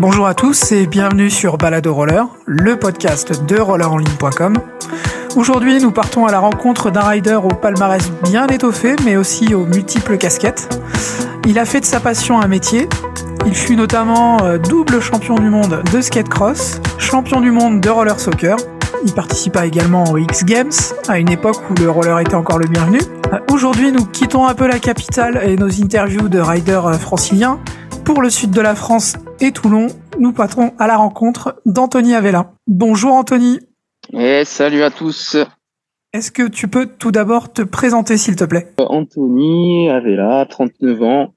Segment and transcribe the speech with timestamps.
[0.00, 4.54] Bonjour à tous et bienvenue sur Balado Roller, le podcast de rollerenligne.com.
[5.36, 9.66] Aujourd'hui, nous partons à la rencontre d'un rider au palmarès bien étoffé, mais aussi aux
[9.66, 10.80] multiples casquettes.
[11.46, 12.88] Il a fait de sa passion un métier.
[13.44, 17.90] Il fut notamment euh, double champion du monde de skate cross, champion du monde de
[17.90, 18.56] roller soccer.
[19.04, 20.72] Il participa également aux X Games,
[21.08, 23.00] à une époque où le roller était encore le bienvenu.
[23.34, 27.58] Euh, aujourd'hui, nous quittons un peu la capitale et nos interviews de riders euh, franciliens
[28.06, 29.88] pour le sud de la France et Toulon.
[30.18, 32.52] Nous partons à la rencontre d'Anthony Avella.
[32.66, 33.58] Bonjour Anthony.
[34.12, 35.36] Et salut à tous.
[36.12, 38.72] Est-ce que tu peux tout d'abord te présenter s'il te plaît?
[38.78, 41.34] Anthony Avella, 39 ans,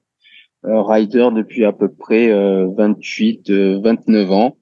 [0.64, 4.56] euh, rider depuis à peu près 28, euh, 29 euh, ans.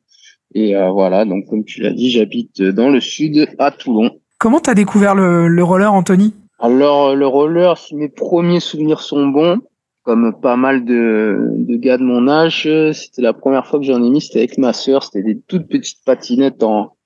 [0.54, 4.10] Et voilà, donc comme tu l'as dit, j'habite dans le sud à Toulon.
[4.38, 6.34] Comment t'as découvert le, le roller, Anthony?
[6.58, 9.60] Alors le roller, si mes premiers souvenirs sont bons,
[10.02, 14.02] comme pas mal de, de gars de mon âge, c'était la première fois que j'en
[14.02, 16.96] ai mis, c'était avec ma sœur, c'était des toutes petites patinettes en,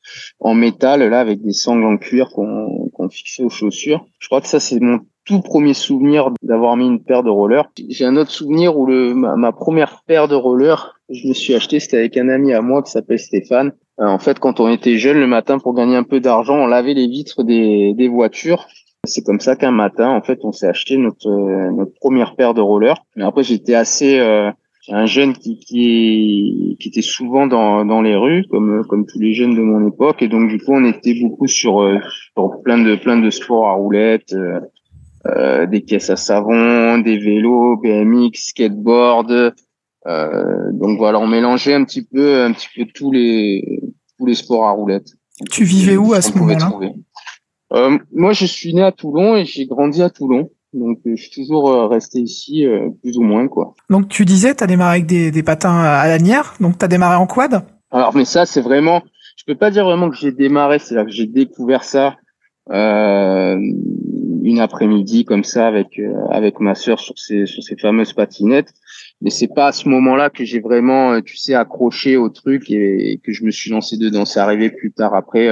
[0.41, 4.07] en métal là avec des sangles en cuir qu'on fixait aux chaussures.
[4.19, 7.69] Je crois que ça c'est mon tout premier souvenir d'avoir mis une paire de rollers.
[7.89, 11.81] J'ai un autre souvenir où le ma, première paire de rollers, je me suis acheté,
[11.81, 13.73] c'était avec un ami à moi qui s'appelle Stéphane.
[13.99, 16.67] Euh, en fait, quand on était jeune le matin pour gagner un peu d'argent, on
[16.67, 18.67] lavait les vitres des, des voitures.
[19.07, 21.31] C'est comme ça qu'un matin, en fait, on s'est acheté notre
[21.71, 23.03] notre première paire de rollers.
[23.17, 24.51] Mais après, j'étais assez euh,
[24.89, 29.35] un jeune qui, qui, qui était souvent dans, dans les rues, comme, comme tous les
[29.35, 31.99] jeunes de mon époque, et donc du coup on était beaucoup sur, euh,
[32.35, 34.61] sur plein de plein de sports à roulettes, euh,
[35.27, 39.55] euh des caisses à savon, des vélos, BMX, skateboard.
[40.07, 43.81] Euh, donc voilà, on mélangeait un petit peu un petit peu tous les
[44.19, 45.15] tous les sports à roulettes.
[45.51, 46.71] Tu vivais où à ce moment-là?
[47.73, 50.51] Euh, Moi, je suis né à Toulon et j'ai grandi à Toulon.
[50.77, 53.75] Donc euh, je suis toujours euh, resté ici, euh, plus ou moins quoi.
[53.89, 56.89] Donc tu disais, tu as démarré avec des, des patins à lanière, donc tu as
[56.89, 57.63] démarré en quad?
[57.91, 59.03] Alors mais ça c'est vraiment,
[59.37, 62.17] je peux pas dire vraiment que j'ai démarré, c'est-à-dire que j'ai découvert ça
[62.71, 63.57] euh,
[64.43, 66.01] une après-midi comme ça avec
[66.31, 68.73] avec ma sœur sur ces sur ces fameuses patinettes.
[69.23, 73.19] Mais c'est pas à ce moment-là que j'ai vraiment, tu sais, accroché au truc et,
[73.25, 74.27] que je me suis lancé dedans.
[74.27, 75.49] C'est arrivé plus tard après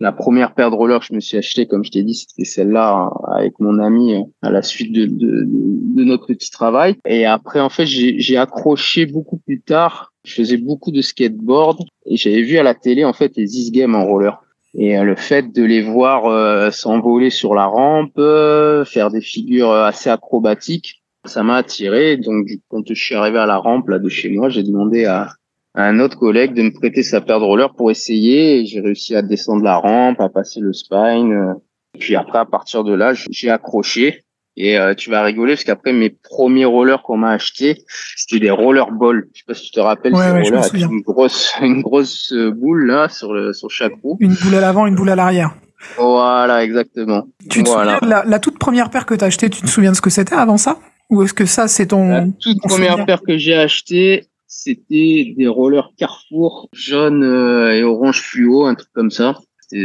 [0.00, 2.44] la première paire de rollers que je me suis acheté, comme je t'ai dit, c'était
[2.44, 6.96] celle-là hein, avec mon ami euh, à la suite de, de, de, notre petit travail.
[7.06, 10.12] Et après, en fait, j'ai accroché beaucoup plus tard.
[10.24, 13.70] Je faisais beaucoup de skateboard et j'avais vu à la télé en fait les Is
[13.70, 14.42] Games en roller.
[14.74, 18.20] Et euh, le fait de les voir euh, s'envoler sur la rampe,
[18.86, 22.18] faire des figures assez acrobatiques, ça m'a attiré.
[22.18, 25.30] Donc, quand je suis arrivé à la rampe là de chez moi, j'ai demandé à,
[25.76, 28.64] un autre collègue de me prêter sa paire de rollers pour essayer.
[28.66, 31.32] J'ai réussi à descendre la rampe, à passer le spine.
[31.32, 31.54] Euh.
[31.98, 34.22] Puis après, à partir de là, j'ai accroché.
[34.58, 37.84] Et euh, tu vas rigoler parce qu'après mes premiers rollers qu'on m'a achetés,
[38.16, 39.28] c'était des rollerballs.
[39.34, 42.32] Je sais pas si tu te rappelles ouais, ces rollers avec une grosse une grosse
[42.32, 44.16] euh, boule là sur le sur chaque roue.
[44.18, 45.54] Une boule à l'avant, une boule à l'arrière.
[45.98, 47.26] Voilà, exactement.
[47.50, 47.98] Tu te voilà.
[47.98, 50.00] souviens de la, toute première paire que tu as achetée, tu te souviens de ce
[50.00, 50.78] que c'était avant ça?
[51.10, 55.48] Ou est-ce que ça c'est ton La toute première paire que j'ai achetée, c'était des
[55.48, 59.36] rollers Carrefour jaune euh, et orange fluo, un truc comme ça.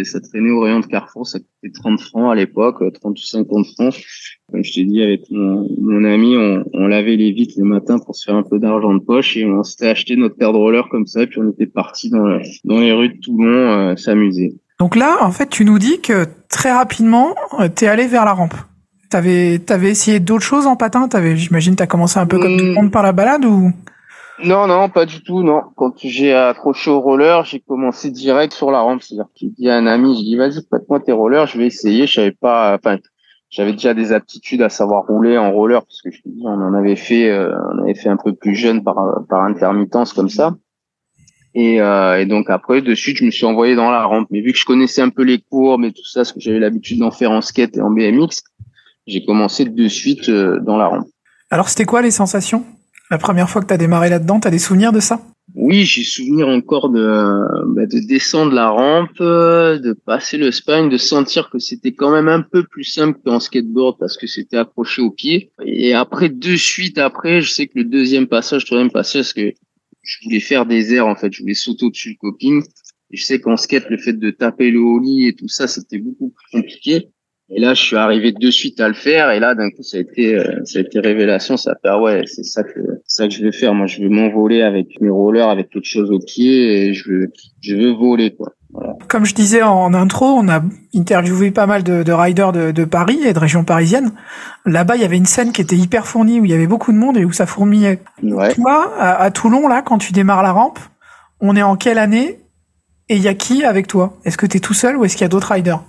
[0.04, 3.66] Ça traînait au rayon de Carrefour, ça coûtait 30 francs à l'époque, 30 ou 50
[3.66, 3.96] francs.
[4.52, 7.98] Comme je t'ai dit, avec mon, mon ami, on, on, lavait les vitres le matin
[7.98, 10.58] pour se faire un peu d'argent de poche et on s'était acheté notre paire de
[10.58, 14.54] rollers comme ça, puis on était parti dans, dans les rues de Toulon euh, s'amuser.
[14.78, 18.34] Donc là, en fait, tu nous dis que très rapidement, euh, t'es allé vers la
[18.34, 18.56] rampe.
[19.10, 21.08] T'avais, t'avais essayé d'autres choses en patin?
[21.08, 23.72] T'avais, j'imagine, t'as commencé un peu comme tout le monde par la balade ou?
[24.44, 25.62] Non, non, pas du tout, non.
[25.76, 29.02] Quand j'ai accroché au roller, j'ai commencé direct sur la rampe.
[29.02, 32.08] C'est-à-dire qu'il dit à un ami, je dis, vas-y, prête-moi tes rollers, je vais essayer.
[32.08, 32.98] Je savais pas, enfin,
[33.50, 36.10] j'avais déjà des aptitudes à savoir rouler en roller parce que
[36.44, 38.98] on en avait fait, euh, on avait fait un peu plus jeune par,
[39.32, 40.56] intermittence comme ça.
[41.54, 44.28] Et, euh, et, donc après, de suite, je me suis envoyé dans la rampe.
[44.32, 46.60] Mais vu que je connaissais un peu les courbes et tout ça, parce que j'avais
[46.60, 48.42] l'habitude d'en faire en skate et en BMX,
[49.06, 51.08] j'ai commencé de suite euh, dans la rampe.
[51.50, 52.64] Alors, c'était quoi les sensations?
[53.12, 55.22] La première fois que tu as démarré là-dedans, tu des souvenirs de ça?
[55.54, 60.98] Oui, j'ai souvenir encore de, bah, de descendre la rampe, de passer le spine, de
[60.98, 65.02] sentir que c'était quand même un peu plus simple qu'en skateboard parce que c'était accroché
[65.02, 65.52] au pied.
[65.66, 69.34] Et après, de suite après, je sais que le deuxième passage, le troisième passage, parce
[69.34, 69.54] que
[70.04, 72.64] je voulais faire des airs en fait, je voulais sauter au-dessus du coping.
[73.12, 76.30] Je sais qu'en skate, le fait de taper le holly et tout ça, c'était beaucoup
[76.30, 77.10] plus compliqué.
[77.54, 79.30] Et là, je suis arrivé de suite à le faire.
[79.32, 81.58] Et là, d'un coup, ça a été, euh, ça a été révélation.
[81.58, 83.74] Ça fait, ah ouais, c'est ça que, ça que je vais faire.
[83.74, 87.34] Moi, je veux m'envoler avec mes rollers, avec quelque chose au pied et je veux,
[87.60, 88.54] je veux voler, quoi.
[88.74, 88.94] Voilà.
[89.10, 90.62] Comme je disais en intro, on a
[90.96, 94.14] interviewé pas mal de, de riders de, de, Paris et de région parisienne.
[94.66, 96.94] Là-bas, il y avait une scène qui était hyper fournie, où il y avait beaucoup
[96.94, 98.00] de monde et où ça fourmillait.
[98.24, 98.54] Ouais.
[98.54, 100.80] Toi, à, à Toulon, là, quand tu démarres la rampe,
[101.42, 102.40] On est en quelle année
[103.10, 104.14] Et il y a qui avec toi?
[104.24, 105.84] Est-ce que tu es tout seul ou est-ce qu'il y a d'autres riders?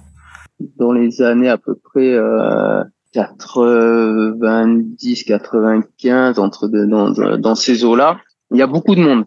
[0.76, 8.20] Dans les années à peu près euh, 90, 95, entre dans, dans ces eaux-là,
[8.50, 9.24] il y a beaucoup de monde.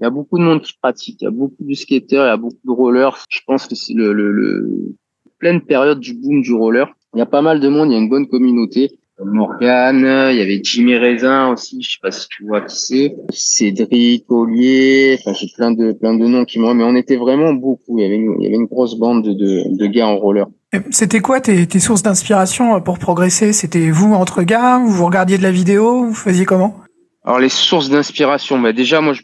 [0.00, 1.22] Il y a beaucoup de monde qui pratique.
[1.22, 3.24] Il y a beaucoup de skateurs, il y a beaucoup de rollers.
[3.28, 4.94] Je pense que c'est le, le, le
[5.38, 6.88] pleine période du boom du roller.
[7.14, 8.98] Il y a pas mal de monde, il y a une bonne communauté.
[9.22, 9.98] Morgan,
[10.32, 14.24] il y avait Jimmy Raisin aussi, je sais pas si tu vois qui c'est, Cédric
[14.28, 17.98] Ollier, enfin j'ai plein de plein de noms qui m'ont, mais on était vraiment beaucoup.
[17.98, 20.16] Il y avait une, il y avait une grosse bande de, de, de gars en
[20.16, 20.48] roller.
[20.90, 23.52] C'était quoi tes, sources d'inspiration pour progresser?
[23.52, 26.80] C'était vous entre gars, vous regardiez de la vidéo, vous faisiez comment?
[27.24, 29.14] Alors les sources d'inspiration, bah déjà moi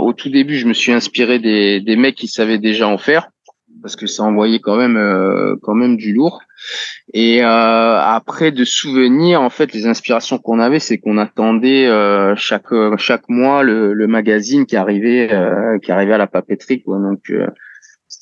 [0.00, 3.28] au tout début je me suis inspiré des, mecs qui savaient déjà en faire
[3.80, 6.40] parce que ça envoyait quand même euh, quand même du lourd.
[7.12, 12.34] Et euh, après de souvenirs, en fait, les inspirations qu'on avait, c'est qu'on attendait euh,
[12.34, 15.28] chaque chaque mois le, le magazine qui arrivait
[15.82, 16.98] qui arrivait à la papeterie quoi.
[16.98, 17.30] Donc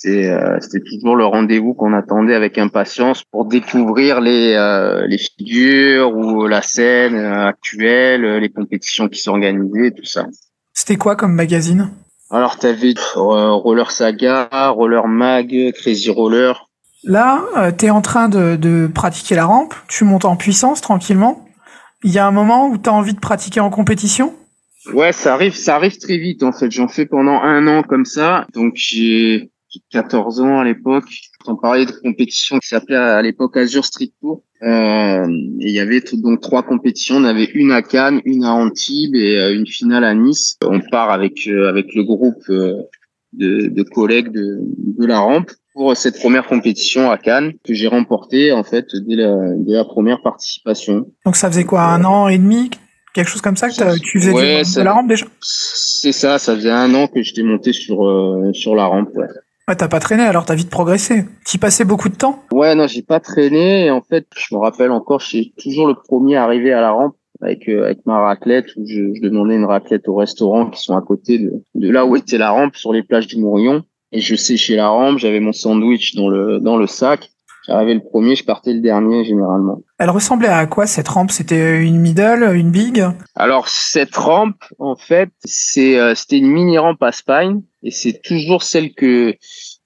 [0.02, 0.58] c'était euh,
[0.99, 6.60] toujours le rendez-vous qu'on attendait avec impatience pour découvrir les euh, les figures ou la
[6.60, 10.26] scène euh, actuelle, les compétitions qui s'organisaient, tout ça.
[10.72, 11.90] C'était quoi comme magazine?
[12.31, 16.69] Alors tu avais Roller Saga, Roller Mag, Crazy Roller.
[17.04, 17.43] Là,
[17.76, 21.46] tu es en train de, de pratiquer la rampe, tu montes en puissance tranquillement.
[22.04, 24.34] Il y a un moment où tu as envie de pratiquer en compétition?
[24.93, 26.70] Ouais, ça arrive, ça arrive très vite en fait.
[26.70, 29.51] J'en fais pendant un an comme ça, donc j'ai
[29.91, 31.09] 14 ans à l'époque.
[31.47, 34.43] On parlait de compétition qui s'appelait à l'époque Azure Street Tour.
[34.63, 35.27] Euh,
[35.61, 37.17] et il y avait donc trois compétitions.
[37.17, 40.57] On avait une à Cannes, une à Antibes et euh, une finale à Nice.
[40.65, 42.89] On part avec euh, avec le groupe de,
[43.33, 48.53] de, collègues de, de la rampe pour cette première compétition à Cannes que j'ai remportée
[48.53, 51.07] en fait dès la, dès la première participation.
[51.25, 52.71] Donc ça faisait quoi un an et demi
[53.15, 55.27] quelque chose comme ça que tu faisais de la rampe déjà?
[55.41, 59.11] C'est ça, ça faisait un an que j'étais monté sur sur la rampe.
[59.15, 59.27] Ouais.
[59.77, 61.25] T'as pas traîné, alors t'as vite progressé.
[61.45, 62.43] T'y passais beaucoup de temps?
[62.53, 63.91] Ouais, non, j'ai pas traîné.
[63.91, 67.69] En fait, je me rappelle encore, suis toujours le premier arrivé à la rampe avec
[67.69, 71.39] euh, avec ma raclette où je, demandais une raclette au restaurant qui sont à côté
[71.39, 73.83] de, de là où était la rampe sur les plages du Mourillon.
[74.13, 77.31] Et je séchais la rampe, j'avais mon sandwich dans le dans le sac.
[77.67, 79.82] J'arrivais le premier, je partais le dernier généralement.
[79.99, 81.31] Elle ressemblait à quoi cette rampe?
[81.31, 83.05] C'était une middle, une big?
[83.37, 88.20] Alors cette rampe, en fait, c'est euh, c'était une mini rampe à spine et c'est
[88.23, 89.35] toujours celle que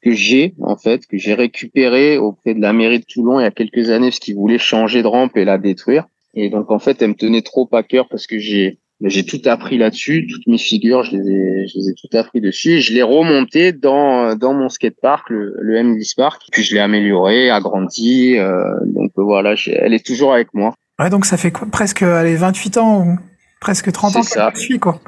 [0.02, 3.46] que j'ai en fait, que j'ai récupérée auprès de la mairie de Toulon il y
[3.46, 6.06] a quelques années parce qu'ils voulaient changer de rampe et la détruire.
[6.34, 9.40] Et donc en fait, elle me tenait trop à cœur parce que j'ai j'ai tout
[9.44, 12.72] appris là-dessus, toutes mes figures, je les ai, je les ai tout appris dessus.
[12.72, 16.42] Et je l'ai remonté dans dans mon skatepark, le, le M10 Park.
[16.50, 18.38] Puis je l'ai amélioré, agrandi.
[18.38, 20.74] Euh, donc voilà, elle est toujours avec moi.
[20.98, 23.18] Ouais, donc ça fait quoi, presque allez, 28 ans ou
[23.60, 25.00] presque 30 ans que suis quoi.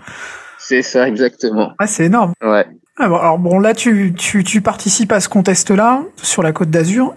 [0.58, 1.72] C'est ça, exactement.
[1.78, 2.34] Ah, c'est énorme.
[2.42, 2.66] Ouais.
[2.98, 7.14] Ah, alors bon, là, tu, tu, tu participes à ce contest-là sur la Côte d'Azur.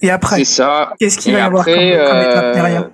[0.00, 0.92] Et après, c'est ça.
[0.98, 2.90] Qu'est-ce qu'il va y avoir comme, comme étape euh, derrière?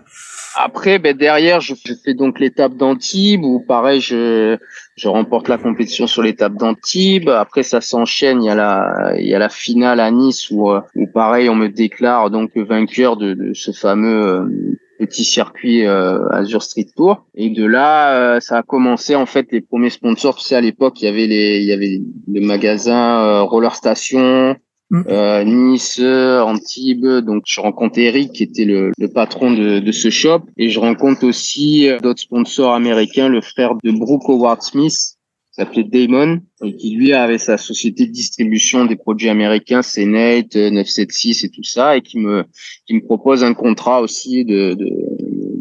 [0.57, 4.57] Après, ben derrière, je, fais donc l'étape d'Antibes où pareil, je,
[4.97, 7.29] je remporte la compétition sur l'étape d'Antibes.
[7.29, 8.43] Après, ça s'enchaîne.
[8.43, 11.49] Il y a la, il y a la finale à Nice où, euh, où pareil,
[11.49, 16.87] on me déclare donc vainqueur de, de ce fameux euh, petit circuit euh, Azure Street
[16.95, 17.25] Tour.
[17.35, 20.37] Et de là, ça a commencé en fait les premiers sponsors.
[20.37, 22.01] Tu sais, à l'époque, il y avait les, il y avait
[22.33, 24.57] le magasin Roller Station.
[24.93, 27.21] Euh, nice, Antibes.
[27.25, 30.79] Donc je rencontre Eric qui était le, le patron de, de, ce shop et je
[30.79, 35.17] rencontre aussi euh, d'autres sponsors américains, le frère de Brooke Howard Smith
[35.53, 40.57] s'appelait Damon et qui lui avait sa société de distribution des produits américains, c'est Nate,
[40.57, 42.45] 976 et tout ça, et qui me
[42.87, 44.91] qui me propose un contrat aussi de, de,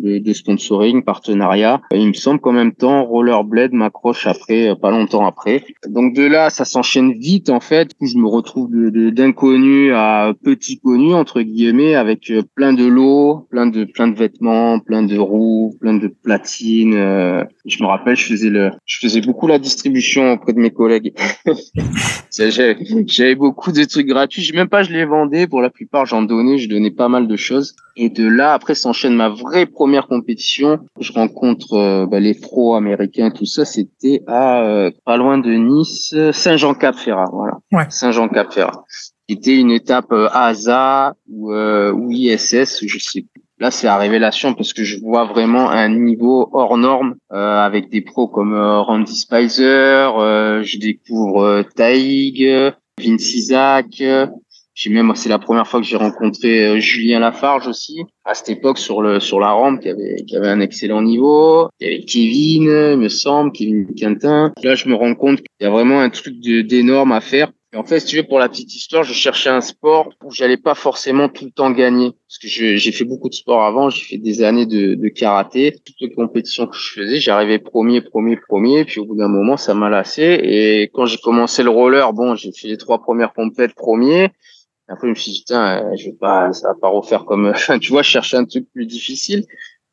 [0.01, 1.81] de, de sponsoring, partenariat.
[1.93, 5.63] Il me semble qu'en même temps, Rollerblade m'accroche après, euh, pas longtemps après.
[5.88, 7.91] Donc de là, ça s'enchaîne vite en fait.
[8.01, 13.67] Je me retrouve d'inconnu à petit connu entre guillemets, avec euh, plein de lots, plein
[13.67, 16.96] de plein de vêtements, plein de roues, plein de platines.
[16.96, 17.43] Euh.
[17.65, 21.13] Je me rappelle, je faisais le, je faisais beaucoup la distribution auprès de mes collègues.
[22.31, 24.41] J'avais beaucoup de trucs gratuits.
[24.41, 25.48] Je même pas, je les vendais.
[25.48, 26.58] Pour la plupart, j'en donnais.
[26.58, 27.75] Je donnais pas mal de choses.
[27.98, 30.79] Et de là, après, s'enchaîne ma vraie première compétition.
[31.00, 33.65] Je rencontre euh, bah, les pros américains, tout ça.
[33.65, 37.29] C'était à euh, pas loin de Nice, Saint-Jean-Cap-Ferrat.
[37.33, 37.60] Voilà.
[37.71, 37.86] Ouais.
[37.89, 38.86] Saint-Jean-Cap-Ferrat.
[39.31, 43.41] C'était une étape euh, ASA ou, euh, ou ISS, je sais plus.
[43.60, 47.89] Là, c'est la révélation parce que je vois vraiment un niveau hors norme euh, avec
[47.89, 50.10] des pros comme Randy Spicer.
[50.63, 52.43] je découvre Taïg,
[53.00, 54.03] Vince Isaac
[54.81, 58.50] J'ai même, c'est la première fois que j'ai rencontré euh, Julien Lafarge aussi, à cette
[58.50, 61.69] époque sur le sur la rampe, qui avait qui avait un excellent niveau.
[61.79, 64.51] Il y avait Kevin, il me semble, Kevin Quintin.
[64.63, 67.51] Là, je me rends compte qu'il y a vraiment un truc d'énorme à faire.
[67.73, 70.31] Et en fait, si tu veux, pour la petite histoire, je cherchais un sport où
[70.31, 72.11] j'allais pas forcément tout le temps gagner.
[72.27, 75.75] Parce que j'ai fait beaucoup de sport avant, j'ai fait des années de, de karaté.
[75.85, 78.83] Toutes les compétitions que je faisais, j'arrivais premier, premier, premier.
[78.83, 80.39] Puis au bout d'un moment, ça m'a lassé.
[80.43, 84.31] Et quand j'ai commencé le roller, bon, j'ai fait les trois premières compètes premier.
[84.91, 87.91] Après, je me suis dit, putain, je vais pas, ça va pas refaire comme, tu
[87.91, 89.45] vois, je cherchais un truc plus difficile.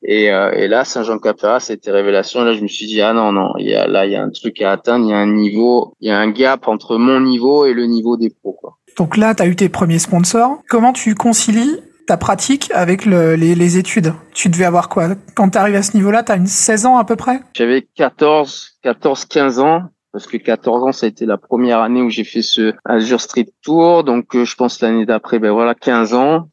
[0.03, 2.45] Et, euh, et là, Saint-Jean-Cap-Ferrat, c'était révélation.
[2.45, 4.23] Là, je me suis dit, ah non, non, il y a, là, il y a
[4.23, 6.99] un truc à atteindre, il y a un niveau, il y a un gap entre
[6.99, 8.53] mon niveau et le niveau des pros.
[8.53, 8.79] Quoi.
[8.97, 10.63] Donc là, tu as eu tes premiers sponsors.
[10.69, 14.15] Comment tu concilies ta pratique avec le, les, les, études?
[14.35, 15.11] Tu devais avoir quoi?
[15.35, 17.41] Quand tu arrives à ce niveau-là, tu as une 16 ans à peu près?
[17.55, 19.83] J'avais 14, 14, 15 ans.
[20.19, 23.21] Parce que 14 ans, ça a été la première année où j'ai fait ce Azure
[23.21, 24.03] Street Tour.
[24.03, 26.49] Donc, euh, je pense l'année d'après, ben voilà, 15 ans.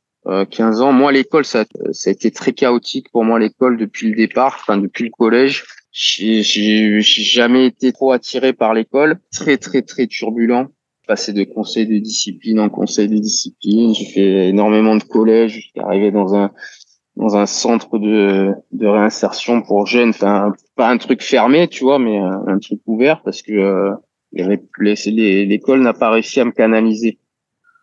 [0.52, 0.92] 15 euh, ans.
[0.92, 4.78] Moi, l'école, ça, ça a été très chaotique pour moi, l'école, depuis le départ, enfin,
[4.78, 5.64] depuis le collège.
[5.92, 6.44] J'ai
[7.02, 9.18] jamais été trop attiré par l'école.
[9.34, 10.68] Très, très, très turbulent.
[11.08, 13.96] Passé de conseil de discipline en conseil de discipline.
[13.96, 15.72] J'ai fait énormément de collèges.
[15.74, 16.52] J'étais arrivé dans un,
[17.16, 20.10] dans un centre de, de réinsertion pour jeunes.
[20.10, 23.91] Enfin, pas un truc fermé, tu vois, mais un, truc ouvert parce que euh,
[24.34, 27.20] l'école n'a pas réussi à me canaliser.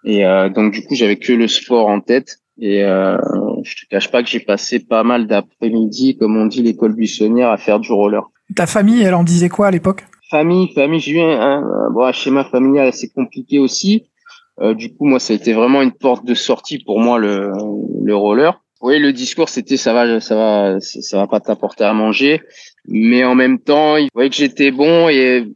[0.04, 2.38] Et euh, donc du coup, j'avais que le sport en tête.
[2.60, 3.16] Et euh,
[3.64, 7.50] je te cache pas que j'ai passé pas mal d'après-midi, comme on dit, l'école buissonnière,
[7.50, 8.22] à faire du roller.
[8.54, 10.04] Ta famille, elle en disait quoi à l'époque?
[10.30, 14.08] Famille, famille, j'ai eu un, un, bon, un, schéma familial assez compliqué aussi.
[14.60, 17.52] Euh, du coup, moi, ça a été vraiment une porte de sortie pour moi le,
[18.04, 18.62] le roller.
[18.82, 22.42] Oui, le discours c'était ça va, ça va, ça va pas t'apporter à manger,
[22.88, 25.46] mais en même temps, il voyait que j'étais bon et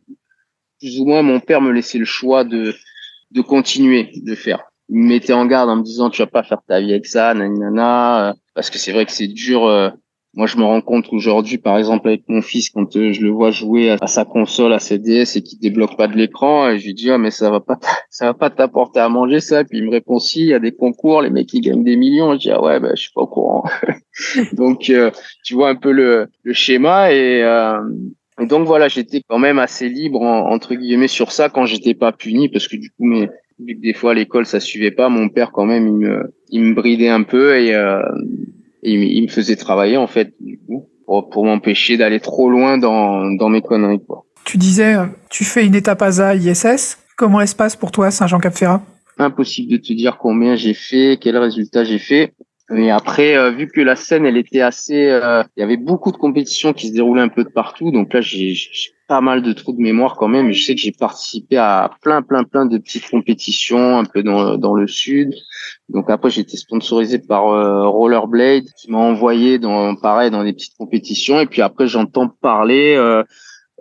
[0.81, 2.75] plus ou moins mon père me laissait le choix de
[3.33, 4.63] de continuer de faire.
[4.89, 7.07] Il me mettait en garde en me disant tu vas pas faire ta vie avec
[7.07, 9.67] ça, nanana, euh, parce que c'est vrai que c'est dur.
[10.37, 10.39] Euh.
[10.39, 13.31] Moi, je me rends compte aujourd'hui, par exemple, avec mon fils, quand euh, je le
[13.31, 16.79] vois jouer à sa console, à ses DS et qu'il débloque pas de l'écran, et
[16.79, 17.79] je lui dis ah mais ça va pas,
[18.11, 19.65] ça va pas t'apporter à manger ça.
[19.65, 21.97] puis il me répond si, il y a des concours, les mecs qui gagnent des
[21.97, 22.35] millions.
[22.35, 23.65] Je dis ah ouais, ben je suis pas au courant.
[24.53, 24.91] donc
[25.45, 27.43] tu vois un peu le, le schéma et
[28.39, 32.13] et donc voilà, j'étais quand même assez libre entre guillemets sur ça quand j'étais pas
[32.13, 35.31] puni parce que du coup, mais vu que des fois l'école ça suivait pas, mon
[35.31, 38.03] père quand même il me, il me bridait un peu et, euh,
[38.83, 43.31] il, me faisait travailler en fait du coup pour, pour m'empêcher d'aller trop loin dans,
[43.31, 44.25] dans mes conneries quoi.
[44.45, 44.95] Tu disais,
[45.29, 46.99] tu fais une étape ASA ISS.
[47.17, 48.81] Comment elle se passe pour toi Saint-Jean-Cap-Ferrat?
[49.19, 52.33] Impossible de te dire combien j'ai fait, quel résultat j'ai fait.
[52.75, 56.11] Et après, euh, vu que la scène, elle était assez, euh, il y avait beaucoup
[56.11, 57.93] de compétitions qui se déroulaient un peu de partout.
[57.93, 58.55] Donc là, j'ai
[59.07, 60.51] pas mal de trous de mémoire quand même.
[60.51, 64.59] Je sais que j'ai participé à plein, plein, plein de petites compétitions un peu dans,
[64.59, 65.33] dans le sud.
[65.89, 70.53] Donc après, j'ai été sponsorisé par euh, Rollerblade qui m'a envoyé dans, pareil, dans des
[70.53, 71.39] petites compétitions.
[71.39, 72.97] Et puis après, j'entends parler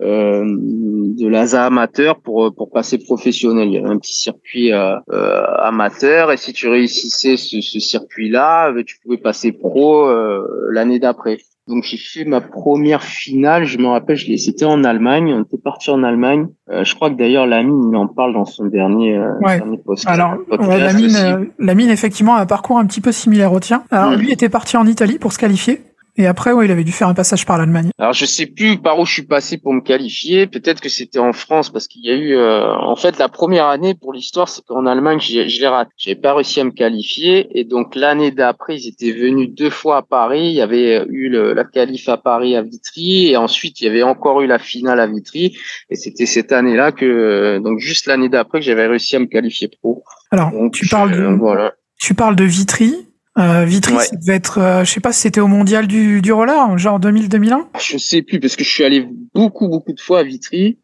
[0.02, 3.70] euh, de l'ASA amateur pour pour passer professionnel.
[3.70, 7.80] Il y avait un petit circuit euh, euh, amateur et si tu réussissais ce, ce
[7.80, 10.10] circuit-là, tu pouvais passer pro
[10.70, 11.38] l'année d'après.
[11.68, 15.58] Donc j'ai fait ma première finale, je me rappelle, je c'était en Allemagne, on était
[15.58, 16.48] parti en Allemagne.
[16.70, 19.62] je crois que d'ailleurs Lamine il en parle dans son dernier, ouais.
[20.06, 23.84] Alors Lamine, Lamine effectivement a un parcours un petit peu similaire au tien.
[23.90, 25.82] Alors lui était parti en Italie pour se qualifier.
[26.18, 27.90] Et après, ouais, il avait dû faire un passage par l'Allemagne.
[27.98, 30.48] Alors, je sais plus par où je suis passé pour me qualifier.
[30.48, 33.66] Peut-être que c'était en France parce qu'il y a eu, euh, en fait, la première
[33.66, 35.92] année pour l'histoire, c'est qu'en Allemagne, je l'ai raté.
[35.98, 37.48] J'avais pas réussi à me qualifier.
[37.60, 40.48] Et donc, l'année d'après, ils étaient venus deux fois à Paris.
[40.48, 43.28] Il y avait eu le, la qualif à Paris à Vitry.
[43.28, 45.58] Et ensuite, il y avait encore eu la finale à Vitry.
[45.90, 49.68] Et c'était cette année-là que, donc, juste l'année d'après que j'avais réussi à me qualifier
[49.68, 50.04] pro.
[50.32, 51.74] Alors, tu parles de, voilà.
[52.00, 52.96] tu parles de Vitry.
[53.38, 56.32] Euh, Vitry, ça devait être, euh, je sais pas si c'était au mondial du, du
[56.32, 60.20] roller, genre 2000-2001 Je sais plus, parce que je suis allé beaucoup, beaucoup de fois
[60.20, 60.78] à Vitry.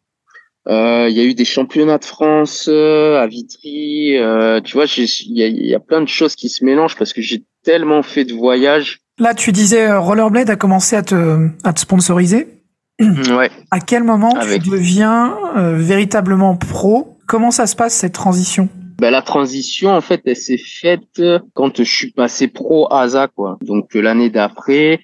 [0.68, 4.16] Euh, il y a eu des championnats de France euh, à Vitry.
[4.16, 7.12] Euh, tu vois, il y a, y a, plein de choses qui se mélangent parce
[7.12, 9.00] que j'ai tellement fait de voyages.
[9.18, 12.48] Là, tu disais Rollerblade a commencé à te, à te sponsoriser.
[13.30, 13.50] Ouais.
[13.72, 17.18] À quel moment tu deviens véritablement pro?
[17.26, 18.68] Comment ça se passe cette transition?
[19.02, 21.20] Ben, la transition, en fait, elle s'est faite
[21.54, 23.58] quand je suis passé pro ASA, quoi.
[23.60, 25.00] Donc, l'année d'après,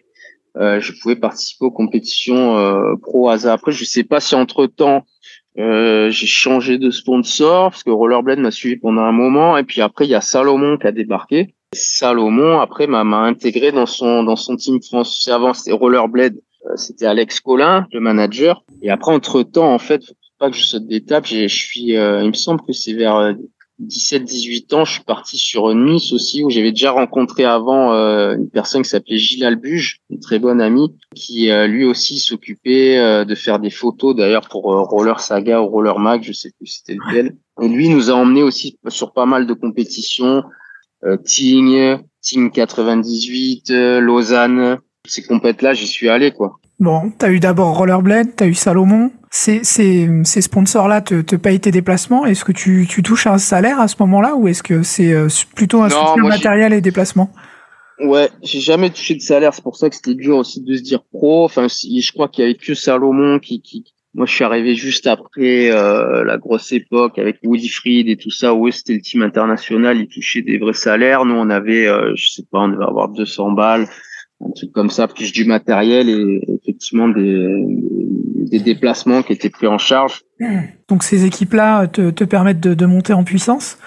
[0.57, 3.53] euh, je pouvais participer aux compétitions euh, pro ASA.
[3.53, 5.05] Après, je sais pas si entre-temps,
[5.59, 9.81] euh, j'ai changé de sponsor, parce que Rollerblade m'a suivi pendant un moment, et puis
[9.81, 11.57] après, il y a Salomon qui a débarqué.
[11.75, 15.27] Salomon, après, m'a intégré dans son dans son team France.
[15.27, 16.37] Avant, c'était Rollerblade,
[16.67, 18.63] euh, c'était Alex Collin, le manager.
[18.81, 22.29] Et après, entre-temps, en fait, faut pas que je saute d'étape, je suis, euh, il
[22.29, 23.35] me semble que c'est vers
[23.81, 28.51] 17-18 ans, je suis parti sur Nice aussi, où j'avais déjà rencontré avant euh, une
[28.51, 33.25] personne qui s'appelait Gilles Albuge, une très bonne amie, qui euh, lui aussi s'occupait euh,
[33.25, 36.95] de faire des photos, d'ailleurs pour Roller Saga ou Roller Mag, je sais plus c'était
[36.95, 37.37] lequel.
[37.63, 40.43] Et lui nous a emmené aussi sur pas mal de compétitions,
[41.25, 43.71] Tignes, Tignes 98,
[44.01, 44.79] Lausanne.
[45.07, 46.59] Ces compètes-là, j'y suis allé, quoi.
[46.81, 49.11] Bon, t'as eu d'abord Rollerblade, t'as eu Salomon.
[49.31, 52.25] Ces, ces, ces sponsors-là te, te payent tes déplacements.
[52.25, 55.29] Est-ce que tu, tu touches un salaire à ce moment-là ou est-ce que c'est euh,
[55.55, 57.31] plutôt un soutien matériel et déplacement?
[58.01, 59.53] Ouais, j'ai jamais touché de salaire.
[59.53, 61.45] C'est pour ça que c'était dur aussi de se dire pro.
[61.45, 65.09] Enfin, je crois qu'il y avait que Salomon qui, qui, moi, je suis arrivé juste
[65.09, 69.23] après euh, la grosse époque avec Woody Fried et tout ça, où c'était le team
[69.23, 71.25] international, ils touchaient des vrais salaires.
[71.25, 73.89] Nous, on avait, euh, je sais pas, on devait avoir 200 balles
[74.45, 77.65] un truc comme ça, plus du matériel et effectivement des,
[78.51, 80.23] des déplacements qui étaient pris en charge.
[80.89, 83.79] Donc ces équipes-là te, te permettent de, de, monter en puissance.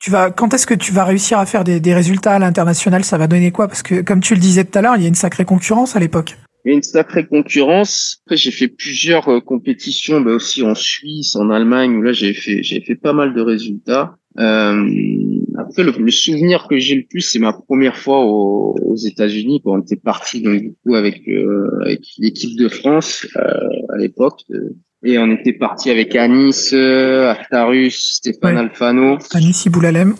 [0.00, 3.04] Tu vas, quand est-ce que tu vas réussir à faire des, des résultats à l'international?
[3.04, 3.68] Ça va donner quoi?
[3.68, 5.96] Parce que comme tu le disais tout à l'heure, il y a une sacrée concurrence
[5.96, 6.36] à l'époque.
[6.64, 8.20] Il y a une sacrée concurrence.
[8.26, 12.34] Après, j'ai fait plusieurs euh, compétitions, mais aussi en Suisse, en Allemagne, où là j'ai
[12.34, 14.17] fait j'ai fait pas mal de résultats.
[14.38, 14.88] Euh,
[15.58, 19.72] après, le, souvenir que j'ai le plus, c'est ma première fois aux, aux États-Unis, quand
[19.72, 23.42] on était parti donc du coup avec, euh, avec l'équipe de France euh,
[23.92, 24.44] à l'époque.
[25.02, 29.18] et on était parti avec Anis, euh, Actarus, Stéphane Alfano.
[29.32, 30.14] Anis Iboulalem.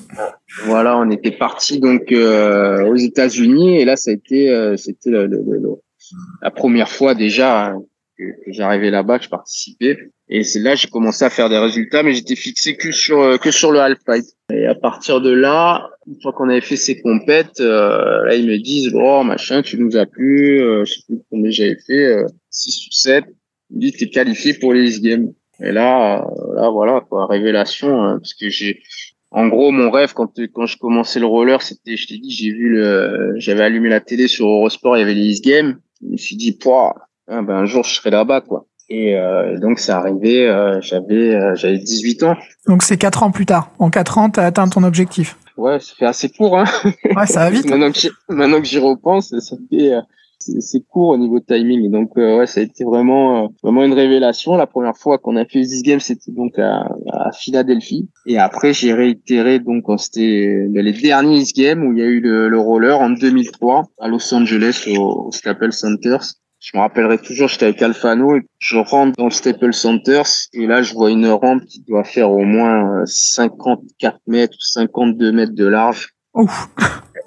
[0.64, 6.88] Voilà, on était parti donc aux États-Unis et là, ça a été, c'était la première
[6.88, 7.74] fois déjà
[8.18, 10.10] que, que j'arrivais là-bas, que je participais.
[10.30, 13.36] Et c'est là j'ai commencé à faire des résultats, mais j'étais fixé que sur euh,
[13.38, 14.26] que sur le half pipe.
[14.52, 18.46] Et à partir de là, une fois qu'on avait fait ces compètes, euh, là ils
[18.46, 22.04] me disent oh machin, tu nous as plu, euh, je sais plus combien j'avais fait,
[22.04, 23.24] euh, 6 ou 7.
[23.70, 25.32] Ils me disent t'es qualifié pour les games.
[25.60, 28.82] Et là, là voilà quoi, révélation, hein, parce que j'ai
[29.30, 32.50] en gros, mon rêve quand quand je commençais le roller, c'était, je t'ai dit, j'ai
[32.50, 35.78] vu le, j'avais allumé la télé sur Eurosport, il y avait les Games.
[36.02, 36.94] Je me suis dit, pouah,
[37.28, 38.66] hein, ben un jour je serai là-bas quoi.
[38.90, 42.36] Et euh, donc c'est arrivé, euh, j'avais euh, j'avais 18 ans.
[42.66, 43.70] Donc c'est 4 ans plus tard.
[43.78, 45.36] En 4 ans, tu as atteint ton objectif.
[45.58, 46.58] Ouais, ça fait assez court.
[46.58, 47.68] Hein ouais, ça va vite.
[47.68, 49.92] maintenant que j'y repense, ça fait
[50.40, 51.90] c'est court au niveau de timing.
[51.90, 54.54] Donc ouais, ça a été vraiment vraiment une révélation.
[54.54, 58.08] La première fois qu'on a fait this game, c'était donc à, à, Philadelphie.
[58.24, 62.06] Et après, j'ai réitéré donc c'était ben, les derniers this game où il y a
[62.06, 66.38] eu le, le, roller en 2003 à Los Angeles au, au Staples Centers.
[66.60, 70.66] Je me rappellerai toujours, j'étais avec Alfano et je rentre dans le Staples Centers et
[70.66, 75.32] là, je vois une rampe qui doit faire au moins 54 euh, mètres ou 52
[75.32, 76.14] mètres de large.
[76.34, 76.68] Ouf.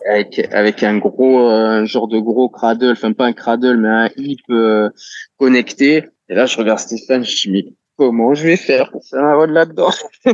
[0.09, 3.87] Avec, avec un gros, euh, un genre de gros cradle, enfin pas un cradle, mais
[3.87, 4.89] un hip euh,
[5.37, 6.09] connecté.
[6.27, 7.65] Et là, je regarde Stéphane, je dis, mais
[7.97, 9.91] comment je vais faire pour faire un là-dedans?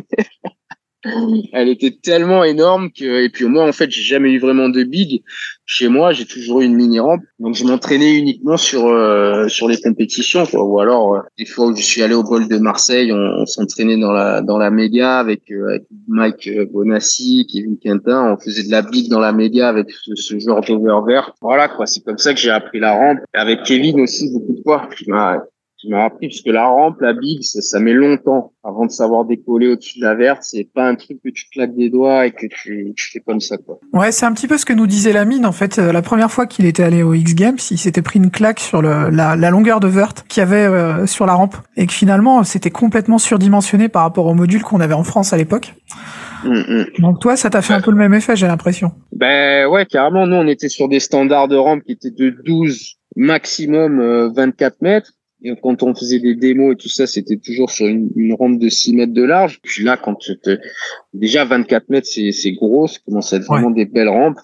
[1.54, 4.84] elle était tellement énorme que et puis moi en fait j'ai jamais eu vraiment de
[4.84, 5.24] big.
[5.66, 9.68] Chez moi j'ai toujours eu une mini rampe donc je m'entraînais uniquement sur euh, sur
[9.68, 10.64] les compétitions quoi.
[10.64, 13.98] Ou alors euh, des fois où je suis allé au bol de Marseille on, s'entraînait
[13.98, 15.42] dans la dans la euh, avec
[16.08, 18.34] Mike Bonassi Kevin Quintin.
[18.34, 21.34] On faisait de la big dans la méga avec ce, ce genre d'oververt.
[21.42, 21.86] Voilà quoi.
[21.86, 23.20] C'est comme ça que j'ai appris la rampe.
[23.34, 24.90] Avec Kevin aussi beaucoup de fois
[25.94, 29.68] appris parce que la rampe, la big, ça, ça, met longtemps avant de savoir décoller
[29.68, 30.40] au-dessus de la verte.
[30.42, 33.40] C'est pas un truc que tu claques des doigts et que tu, tu fais comme
[33.40, 33.80] ça, quoi.
[33.94, 35.46] Ouais, c'est un petit peu ce que nous disait la mine.
[35.46, 38.20] En fait, euh, la première fois qu'il était allé au X Games, il s'était pris
[38.20, 41.34] une claque sur le, la, la, longueur de verte qu'il y avait euh, sur la
[41.34, 45.34] rampe et que finalement, c'était complètement surdimensionné par rapport au module qu'on avait en France
[45.34, 45.74] à l'époque.
[46.44, 46.86] Mm, mm.
[47.00, 48.92] Donc toi, ça t'a fait un peu le même effet, j'ai l'impression.
[49.12, 50.28] Ben ouais, carrément.
[50.28, 54.76] Nous, on était sur des standards de rampe qui étaient de 12 maximum 24 euh,
[54.82, 55.12] mètres.
[55.44, 58.58] Et quand on faisait des démos et tout ça, c'était toujours sur une, une, rampe
[58.58, 59.60] de 6 mètres de large.
[59.62, 60.60] Puis là, quand te...
[61.14, 64.40] déjà 24 mètres, c'est, gros, ça commence à être vraiment des belles rampes.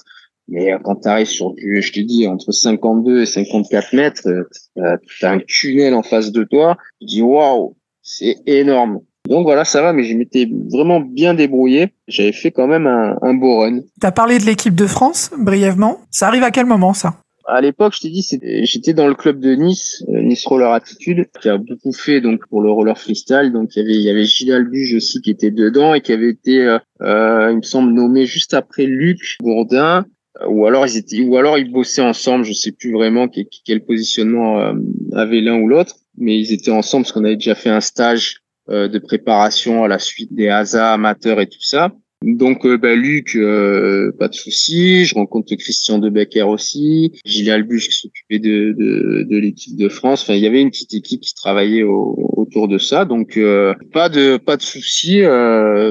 [0.47, 4.27] Mais euh, quand tu arrives sur du, je te dis, entre 52 et 54 mètres,
[4.27, 6.77] euh, tu as un tunnel en face de toi.
[6.99, 8.99] Tu dis, waouh, c'est énorme.
[9.27, 11.93] Donc voilà, ça va, mais je m'étais vraiment bien débrouillé.
[12.07, 13.79] J'avais fait quand même un, un beau run.
[14.01, 16.01] T'as parlé de l'équipe de France, brièvement.
[16.11, 17.15] Ça arrive à quel moment, ça?
[17.45, 18.25] À l'époque, je t'ai dit,
[18.63, 22.47] j'étais dans le club de Nice, euh, Nice Roller Attitude, qui a beaucoup fait donc
[22.47, 23.51] pour le roller freestyle.
[23.51, 26.13] Donc il y avait il y avait Gilles Albuge aussi qui était dedans et qui
[26.13, 30.05] avait été, euh, euh il me semble, nommé juste après Luc Bourdin.
[30.41, 32.45] Euh, ou alors ils étaient, ou alors ils bossaient ensemble.
[32.45, 34.73] Je sais plus vraiment quel, quel positionnement
[35.13, 38.37] avait l'un ou l'autre, mais ils étaient ensemble parce qu'on avait déjà fait un stage
[38.69, 41.91] de préparation à la suite des ASA amateurs et tout ça.
[42.23, 45.05] Donc euh, bah, Luc, euh, pas de souci.
[45.05, 49.89] Je rencontre Christian De Becker aussi, Gilles Albuche qui s'occupait de, de, de l'équipe de
[49.89, 50.23] France.
[50.23, 54.07] Enfin, il y avait une petite équipe qui travaillait autour de ça, donc euh, pas
[54.07, 55.21] de pas de souci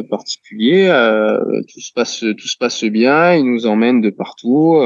[0.08, 0.86] particulier.
[1.68, 3.34] tout se passe tout se passe bien.
[3.34, 4.80] Ils nous emmènent de partout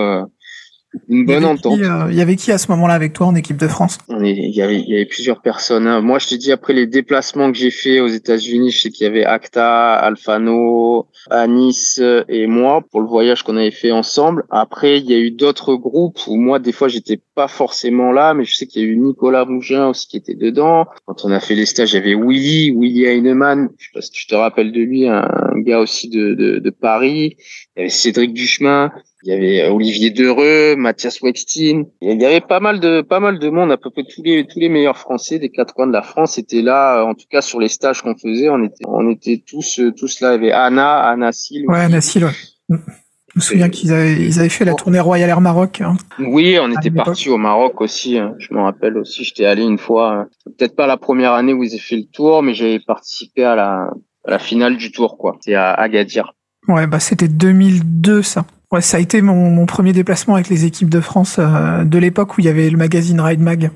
[1.08, 1.78] une bonne entente.
[1.78, 3.98] Euh, il y avait qui à ce moment-là avec toi en équipe de France?
[4.08, 5.86] Il, y avait, il y avait plusieurs personnes.
[5.86, 6.00] Hein.
[6.00, 9.04] Moi, je t'ai dit après les déplacements que j'ai fait aux États-Unis, je sais qu'il
[9.04, 14.44] y avait Acta, Alfano, Anis et moi pour le voyage qu'on avait fait ensemble.
[14.50, 18.34] Après, il y a eu d'autres groupes où moi, des fois, j'étais pas forcément là,
[18.34, 20.86] mais je sais qu'il y a eu Nicolas Mougin aussi qui était dedans.
[21.04, 23.68] Quand on a fait les stages, il y avait Willy, Willy Heinemann.
[23.78, 26.70] Je sais pas si tu te rappelles de lui, un gars aussi de, de, de
[26.70, 27.36] Paris.
[27.76, 28.92] Il y avait Cédric Duchemin
[29.26, 31.82] il y avait Olivier Dereux, Mathias Wextin.
[32.00, 34.46] Il y avait pas mal de pas mal de monde, à peu près tous les
[34.46, 37.04] tous les meilleurs Français des quatre coins de la France étaient là.
[37.04, 40.36] En tout cas sur les stages qu'on faisait, on était on était tous tous là.
[40.36, 41.66] Il y avait Anna, Anna Sil.
[41.66, 42.24] Ouais, Anna Sil.
[42.24, 42.30] Ouais.
[42.68, 45.80] Je me souviens qu'ils avaient ils avaient fait la tournée Royal Air Maroc.
[45.80, 45.96] Hein.
[46.20, 48.18] Oui, on était parti au Maroc aussi.
[48.18, 48.36] Hein.
[48.38, 50.12] Je me rappelle aussi, j'étais allé une fois.
[50.12, 50.28] Hein.
[50.56, 53.56] Peut-être pas la première année où ils avaient fait le tour, mais j'avais participé à
[53.56, 53.90] la
[54.24, 55.36] à la finale du tour quoi.
[55.40, 56.32] C'est à Agadir.
[56.68, 58.46] Ouais, bah c'était 2002 ça.
[58.72, 61.98] Ouais, ça a été mon, mon, premier déplacement avec les équipes de France euh, de
[61.98, 63.70] l'époque où il y avait le magazine Ride Mag.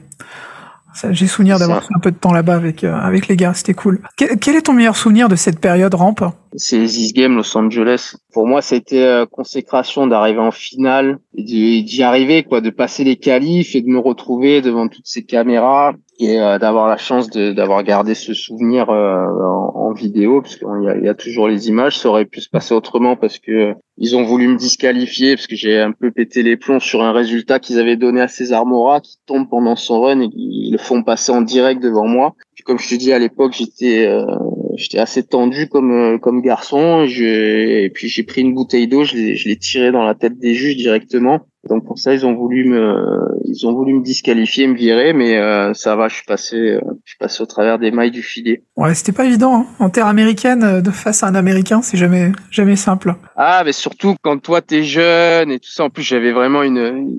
[1.10, 3.74] J'ai souvenir d'avoir fait un peu de temps là-bas avec euh, avec les gars, c'était
[3.74, 4.00] cool.
[4.16, 6.24] Quel, est ton meilleur souvenir de cette période rampe?
[6.56, 8.16] C'est This Game Los Angeles.
[8.32, 13.76] Pour moi, c'était euh, consécration d'arriver en finale, d'y arriver, quoi, de passer les qualifs
[13.76, 18.14] et de me retrouver devant toutes ces caméras et euh, d'avoir la chance d'avoir gardé
[18.14, 19.26] ce souvenir euh,
[19.74, 20.68] en, vidéo parce qu'il
[21.02, 21.98] y, y a, toujours les images.
[21.98, 25.46] Ça aurait pu se passer autrement parce que euh, ils ont voulu me disqualifier parce
[25.46, 28.66] que j'ai un peu pété les plombs sur un résultat qu'ils avaient donné à César
[28.66, 32.34] Mora qui tombe pendant son run et ils le font passer en direct devant moi.
[32.54, 34.08] Puis comme je te dis à l'époque j'étais
[34.76, 37.04] j'étais assez tendu comme comme garçon.
[37.04, 40.54] Et, et puis j'ai pris une bouteille d'eau je l'ai tiré dans la tête des
[40.54, 44.74] juges directement donc pour ça, ils ont voulu me, ils ont voulu me disqualifier, me
[44.74, 47.90] virer, mais euh, ça va, je suis passé, euh, je suis passé au travers des
[47.90, 48.62] mailles du filet.
[48.76, 49.66] Ouais, c'était pas évident hein.
[49.78, 53.14] en terre américaine euh, de face à un Américain, c'est jamais, jamais simple.
[53.36, 55.84] Ah, mais surtout quand toi t'es jeune et tout ça.
[55.84, 57.18] En plus, j'avais vraiment une,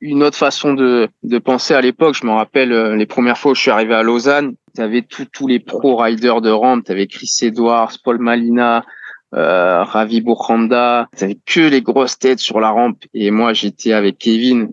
[0.00, 2.16] une autre façon de, de penser à l'époque.
[2.18, 5.60] Je me rappelle les premières fois où je suis arrivé à Lausanne, t'avais tous les
[5.60, 8.84] pro riders de rampe, t'avais Chris Edwards, Paul Malina,
[9.34, 13.04] euh, Ravi Bourkhanda, t'avais que les grosses têtes sur la rampe.
[13.12, 14.70] Et moi, j'étais avec Kevin.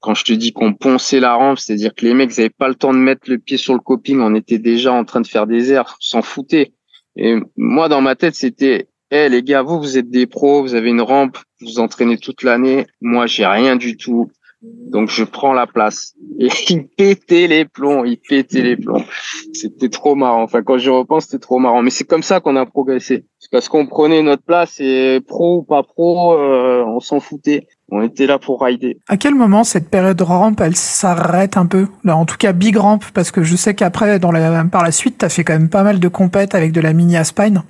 [0.00, 2.74] quand je te dis qu'on ponçait la rampe, c'est-à-dire que les mecs n'avaient pas le
[2.74, 5.46] temps de mettre le pied sur le coping, on était déjà en train de faire
[5.46, 6.72] des airs, s'en foutaient.
[7.16, 10.74] Et moi, dans ma tête, c'était, hé les gars, vous, vous êtes des pros, vous
[10.74, 12.86] avez une rampe, vous entraînez toute l'année.
[13.00, 14.30] Moi, j'ai rien du tout.
[14.62, 16.14] Donc je prends la place.
[16.38, 19.04] Et il pétait les plombs, il pétait les plombs.
[19.52, 20.42] C'était trop marrant.
[20.42, 21.82] Enfin, quand je repense, c'était trop marrant.
[21.82, 23.24] Mais c'est comme ça qu'on a progressé.
[23.50, 27.66] Parce qu'on prenait notre place et pro ou pas pro, euh, on s'en foutait.
[27.90, 28.98] On était là pour rider.
[29.08, 31.88] À quel moment cette période de rampe, elle s'arrête un peu?
[32.04, 34.92] Là, En tout cas, big ramp, parce que je sais qu'après, dans la, par la
[34.92, 37.62] suite, tu as fait quand même pas mal de compètes avec de la mini Aspine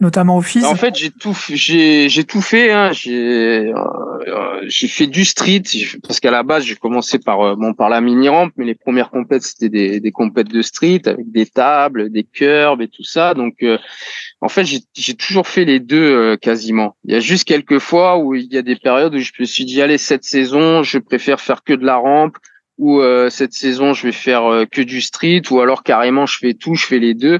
[0.00, 2.72] notamment au FIS En fait, j'ai tout, j'ai, j'ai tout fait.
[2.72, 2.92] Hein.
[2.92, 5.62] J'ai, euh, j'ai fait du street
[6.02, 8.74] parce qu'à la base, j'ai commencé par euh, bon par la mini rampe, mais les
[8.74, 13.04] premières compètes c'était des, des compètes de street avec des tables, des curbs et tout
[13.04, 13.34] ça.
[13.34, 13.78] Donc, euh,
[14.40, 16.96] en fait, j'ai, j'ai toujours fait les deux quasiment.
[17.04, 19.44] Il y a juste quelques fois où il y a des périodes où je me
[19.44, 22.36] suis dit allez cette saison, je préfère faire que de la rampe
[22.82, 26.36] ou euh, cette saison je vais faire euh, que du street ou alors carrément je
[26.36, 27.38] fais tout, je fais les deux.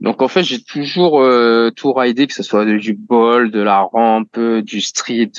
[0.00, 3.80] Donc en fait j'ai toujours euh, tout ridé que ce soit du ball, de la
[3.80, 5.32] rampe, du street,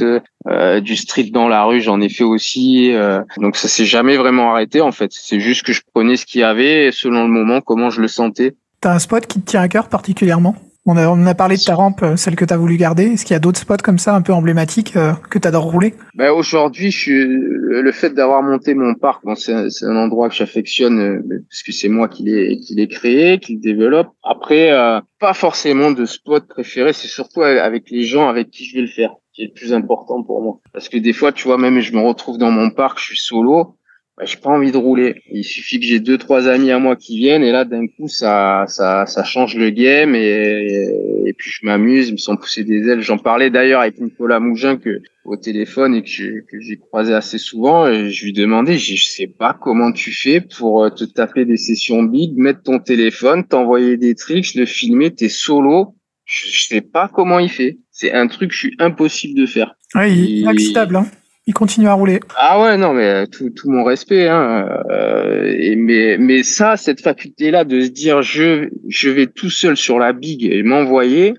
[0.82, 2.94] du street dans la rue j'en ai fait aussi.
[3.38, 5.12] donc ça s'est jamais vraiment arrêté en fait.
[5.14, 8.08] C'est juste que je prenais ce qu'il y avait selon le moment comment je le
[8.08, 8.56] sentais.
[8.82, 10.56] T'as un spot qui te tient à cœur particulièrement?
[10.86, 13.04] On a, parlé de ta rampe, euh, celle que tu as voulu garder.
[13.04, 15.72] Est-ce qu'il y a d'autres spots comme ça, un peu emblématiques, euh, que tu adores
[15.72, 15.94] rouler?
[16.16, 19.54] Ben Aujourd'hui, je le fait d'avoir monté mon parc, c'est
[19.86, 23.56] un endroit que j'affectionne euh, parce que c'est moi qui l'ai qui l'ai créé, qui
[23.56, 24.08] le développe.
[24.24, 24.72] Après,
[25.20, 28.88] pas forcément de spot préféré, c'est surtout avec les gens avec qui je vais le
[28.88, 30.60] faire qui est le plus important pour moi.
[30.74, 33.20] Parce que des fois, tu vois, même je me retrouve dans mon parc, je suis
[33.20, 33.78] solo,
[34.20, 35.22] bah, j'ai pas envie de rouler.
[35.32, 38.10] Il suffit que j'ai deux trois amis à moi qui viennent et là d'un coup
[38.10, 40.90] ça ça ça change le game et
[41.26, 43.02] et, puis je m'amuse, ils me sont poussés des ailes.
[43.02, 47.14] J'en parlais d'ailleurs avec Nicolas Mougin que au téléphone et que j'ai que j'ai croisé
[47.14, 51.06] assez souvent et je lui demandais je sais pas comment tu fais pour euh, te
[51.06, 55.96] taper des sessions big, mettre ton téléphone, t'envoyer des tricks, le filmer, t'es solo.
[56.26, 57.78] Je, sais pas comment il fait.
[57.90, 59.76] C'est un truc je suis impossible de faire.
[59.96, 61.06] Oui, il est hein
[61.50, 62.20] il continue à rouler.
[62.36, 64.28] Ah ouais, non, mais tout, tout mon respect.
[64.28, 64.70] Hein.
[64.92, 69.76] Euh, et mais, mais ça, cette faculté-là de se dire je, je vais tout seul
[69.76, 71.34] sur la big et m'envoyer,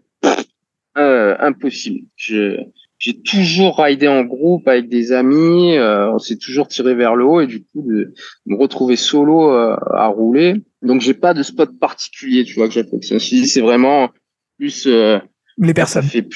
[0.98, 2.00] euh, impossible.
[2.16, 2.56] Je
[2.98, 7.24] j'ai toujours ridé en groupe avec des amis, euh, on s'est toujours tiré vers le
[7.24, 8.12] haut et du coup de
[8.46, 10.56] me retrouver solo euh, à rouler.
[10.82, 13.20] Donc j'ai pas de spot particulier, tu vois que j'affectionne.
[13.20, 14.10] C'est vraiment
[14.58, 15.18] plus euh,
[15.56, 16.02] les personnes.
[16.02, 16.28] Ça fait,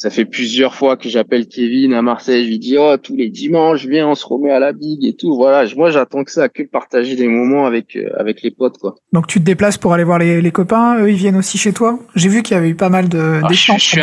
[0.00, 3.28] ça fait plusieurs fois que j'appelle Kevin à Marseille, je lui dis oh tous les
[3.28, 5.36] dimanches viens on se remet à la big et tout.
[5.36, 8.94] Voilà, moi j'attends que ça, que partager des moments avec avec les potes quoi.
[9.12, 11.74] Donc tu te déplaces pour aller voir les, les copains, eux ils viennent aussi chez
[11.74, 11.98] toi?
[12.14, 13.98] J'ai vu qu'il y avait eu pas mal de ah, d'échanges.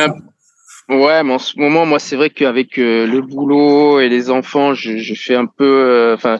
[0.89, 4.73] Ouais, mais en ce moment, moi, c'est vrai qu'avec euh, le boulot et les enfants,
[4.73, 6.39] je, je fais un peu, euh, enfin,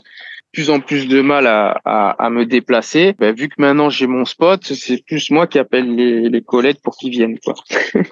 [0.54, 3.14] plus en plus de mal à, à, à me déplacer.
[3.20, 6.80] Ben, vu que maintenant j'ai mon spot, c'est plus moi qui appelle les, les collègues
[6.82, 7.38] pour qu'ils viennent.
[7.40, 7.56] Quoi.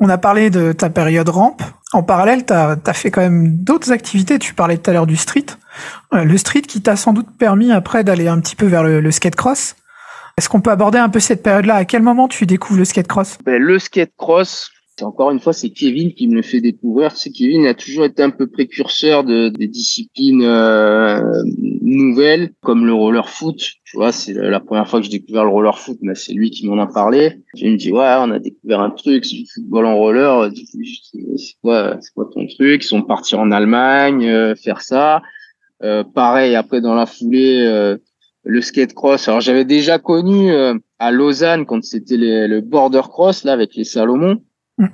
[0.00, 1.62] On a parlé de ta période rampe.
[1.92, 4.38] En parallèle, tu as, fait quand même d'autres activités.
[4.38, 5.46] Tu parlais tout à l'heure du street.
[6.12, 9.00] Euh, le street qui t'a sans doute permis après d'aller un petit peu vers le,
[9.00, 9.76] le skate cross.
[10.36, 11.76] Est-ce qu'on peut aborder un peu cette période-là?
[11.76, 13.38] À quel moment tu découvres le skate cross?
[13.44, 14.70] Ben, Le skate cross,
[15.02, 17.12] encore une fois, c'est Kevin qui me le fait découvrir.
[17.16, 21.42] C'est Kevin a toujours été un peu précurseur de des disciplines euh,
[21.82, 23.58] nouvelles, comme le roller foot.
[23.84, 26.50] Tu vois, c'est la première fois que j'ai découvert le roller foot, mais c'est lui
[26.50, 27.40] qui m'en a parlé.
[27.54, 30.50] Il me dit ouais, on a découvert un truc, c'est du football en roller.
[30.54, 32.84] C'est quoi, c'est quoi ton truc?
[32.84, 35.22] Ils sont partis en Allemagne euh, faire ça.
[35.82, 37.96] Euh, pareil, après dans la foulée, euh,
[38.44, 39.26] le skate cross.
[39.26, 40.52] Alors j'avais déjà connu
[40.98, 44.40] à Lausanne quand c'était le border cross là avec les Salomon.
[44.78, 44.86] Mm.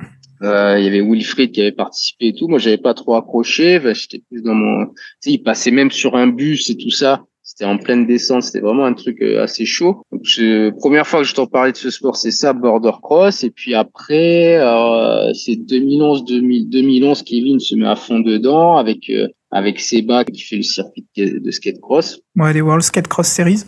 [0.42, 2.48] Euh, il y avait Wilfried qui avait participé et tout.
[2.48, 3.80] Moi, j'avais pas trop accroché.
[3.92, 4.86] J'étais plus dans mon.
[4.86, 7.24] Tu sais, il passait même sur un bus et tout ça.
[7.42, 8.44] C'était en pleine descente.
[8.44, 10.02] C'était vraiment un truc euh, assez chaud.
[10.12, 10.70] Donc, je...
[10.70, 13.44] première fois que je t'en parlais de ce sport, c'est ça, border cross.
[13.44, 19.10] Et puis après, euh, c'est 2011, 2000, 2011, Kevin se met à fond dedans avec
[19.10, 22.20] euh, avec Seba qui fait le circuit de skate cross.
[22.36, 23.64] Ouais, les World Skate Cross Series.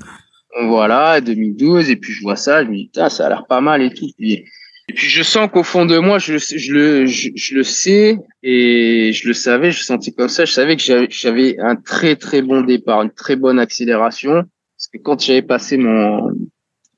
[0.69, 1.91] Voilà, 2012.
[1.91, 4.07] Et puis je vois ça, je me dis, ça a l'air pas mal et tout.
[4.17, 4.45] Puis
[4.93, 9.11] et puis je sens qu'au fond de moi, je, je le, je, le sais et
[9.15, 10.45] je le savais, je sentais comme ça.
[10.45, 14.33] Je savais que j'avais un très très bon départ, une très bonne accélération.
[14.33, 16.33] Parce que quand j'avais passé mon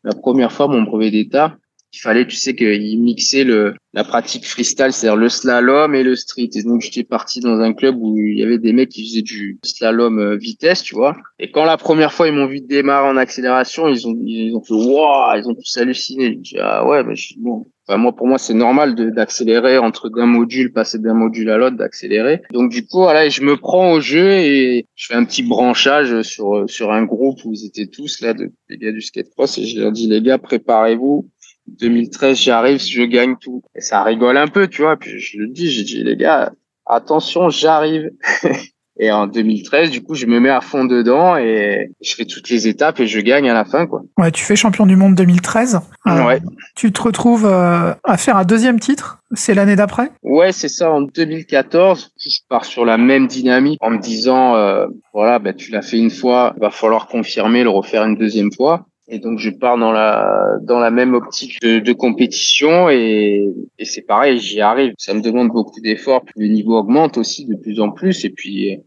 [0.02, 1.56] la première fois mon brevet d'état,
[1.94, 6.16] il fallait, tu sais, qu'il mixait le, la pratique freestyle, c'est-à-dire le slalom et le
[6.16, 6.50] street.
[6.54, 9.22] Et donc, j'étais parti dans un club où il y avait des mecs qui faisaient
[9.22, 11.16] du slalom euh, vitesse, tu vois.
[11.38, 14.62] Et quand la première fois, ils m'ont vu démarrer en accélération, ils ont, ils ont
[14.62, 16.24] fait, waouh, ils ont tous halluciné.
[16.24, 17.66] J'ai dit, ah ouais, mais je, bon.
[17.86, 21.76] Enfin, moi, pour moi, c'est normal d'accélérer entre d'un module, passer d'un module à l'autre,
[21.76, 22.40] d'accélérer.
[22.50, 26.22] Donc, du coup, voilà, je me prends au jeu et je fais un petit branchage
[26.22, 29.58] sur, sur un groupe où ils étaient tous là, de, les gars du skate cross,
[29.58, 31.28] et je leur dis, les gars, préparez-vous
[31.66, 33.62] 2013, j'arrive, je gagne tout.
[33.74, 34.96] Et ça rigole un peu, tu vois.
[34.96, 36.52] Puis je le dis, j'ai dit, les gars,
[36.86, 38.10] attention, j'arrive.
[38.98, 42.48] et en 2013, du coup, je me mets à fond dedans et je fais toutes
[42.48, 44.02] les étapes et je gagne à la fin, quoi.
[44.18, 45.80] Ouais, tu fais champion du monde 2013.
[46.06, 46.40] Euh, ouais.
[46.76, 49.18] Tu te retrouves euh, à faire un deuxième titre.
[49.32, 50.10] C'est l'année d'après?
[50.22, 50.92] Ouais, c'est ça.
[50.92, 55.72] En 2014, je pars sur la même dynamique en me disant, euh, voilà, ben, tu
[55.72, 58.86] l'as fait une fois, il va falloir confirmer, le refaire une deuxième fois.
[59.06, 63.46] Et donc je pars dans la dans la même optique de, de compétition et,
[63.78, 64.94] et c'est pareil, j'y arrive.
[64.98, 68.30] Ça me demande beaucoup d'efforts, puis le niveau augmente aussi de plus en plus et
[68.30, 68.78] puis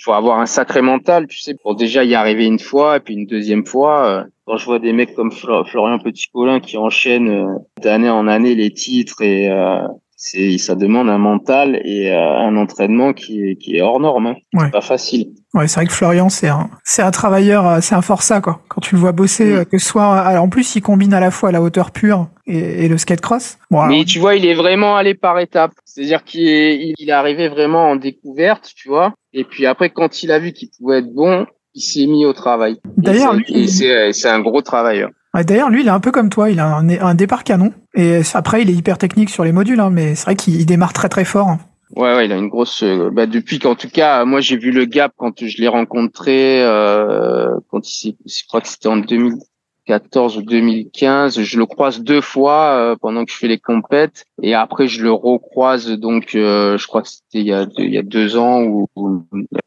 [0.00, 3.00] il faut avoir un sacré mental, tu sais, pour déjà y arriver une fois et
[3.00, 4.08] puis une deuxième fois.
[4.08, 8.54] Euh, quand je vois des mecs comme Florian Petit-Paulin qui enchaînent euh, d'année en année
[8.54, 13.56] les titres et euh, c'est ça demande un mental et euh, un entraînement qui est,
[13.56, 14.26] qui est hors norme.
[14.26, 14.36] Hein.
[14.58, 15.34] C'est pas facile.
[15.54, 18.62] Ouais, c'est vrai que Florian, c'est un, c'est un travailleur, c'est un forçat, quoi.
[18.80, 19.56] Quand tu le vois bosser, mm.
[19.56, 22.28] euh, que ce soit, alors en plus, il combine à la fois la hauteur pure
[22.46, 23.58] et, et le skate cross.
[23.70, 25.72] Bon, Mais tu vois, il est vraiment allé par étapes.
[25.84, 29.12] C'est-à-dire qu'il est, il est arrivé vraiment en découverte, tu vois.
[29.34, 32.32] Et puis après, quand il a vu qu'il pouvait être bon, il s'est mis au
[32.32, 32.78] travail.
[32.96, 33.36] D'ailleurs,
[33.68, 35.10] c'est, c'est un gros travailleur.
[35.34, 36.48] D'ailleurs, lui, il est un peu comme toi.
[36.48, 37.74] Il a un, un, départ canon.
[37.94, 40.94] Et après, il est hyper technique sur les modules, hein, mais c'est vrai qu'il démarre
[40.94, 41.58] très très fort.
[41.96, 42.82] Ouais, ouais, il a une grosse.
[42.84, 46.62] Euh, bah, depuis qu'en tout cas, moi, j'ai vu le gap quand je l'ai rencontré.
[46.62, 49.34] Euh, quand il, je crois que c'était en 2000,
[49.86, 51.42] 2014 ou 2015.
[51.42, 55.02] Je le croise deux fois euh, pendant que je fais les compètes et après je
[55.02, 58.02] le recroise donc euh, je crois que c'était il y a deux, il y a
[58.02, 58.86] deux ans ou,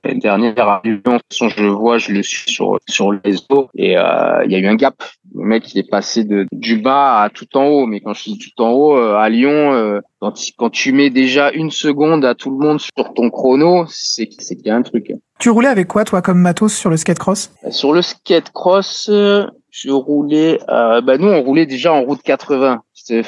[0.04, 1.02] l'année dernière à Lyon.
[1.06, 4.44] De toute façon, je le vois, je le suis sur sur les réseau et euh,
[4.46, 4.96] il y a eu un gap.
[5.36, 8.24] Le mec il est passé de du bas à tout en haut, mais quand je
[8.24, 12.52] dis tout en haut à Lyon, quand quand tu mets déjà une seconde à tout
[12.52, 15.12] le monde sur ton chrono, c'est c'est qu'il y a un truc.
[15.40, 17.52] Tu roulais avec quoi toi comme matos sur le skate cross?
[17.72, 19.10] Sur le skate cross
[19.74, 22.84] je roulais, euh, bah nous on roulait déjà en route 80.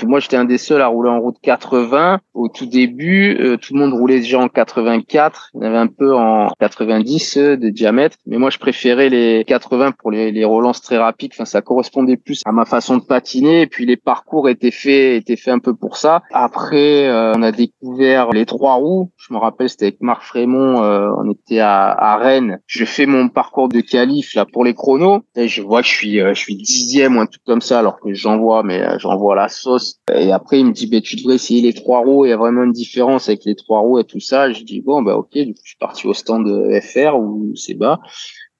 [0.05, 3.35] Moi, j'étais un des seuls à rouler en route 80 au tout début.
[3.39, 5.49] Euh, tout le monde roulait déjà en 84.
[5.55, 9.43] Il y avait un peu en 90 euh, de diamètre, mais moi, je préférais les
[9.45, 11.31] 80 pour les, les relances très rapides.
[11.33, 13.61] Enfin, ça correspondait plus à ma façon de patiner.
[13.61, 16.21] Et puis les parcours étaient faits, étaient faits un peu pour ça.
[16.31, 19.11] Après, euh, on a découvert les trois roues.
[19.17, 20.75] Je me rappelle, c'était avec Marc Frémont.
[20.77, 22.59] on était à, à Rennes.
[22.67, 25.23] Je fais mon parcours de qualif là pour les chronos.
[25.35, 27.99] Et je vois que je suis, je suis dixième ou un truc comme ça, alors
[27.99, 29.99] que j'envoie, mais j'envoie la sauce.
[30.13, 32.25] Et après, il me dit, bah, tu devrais essayer les trois roues.
[32.25, 34.51] Il y a vraiment une différence avec les trois roues et tout ça.
[34.51, 35.31] Je dis, bon, bah, ok.
[35.33, 36.47] Du coup, je suis parti au stand
[36.81, 37.99] FR où c'est bas.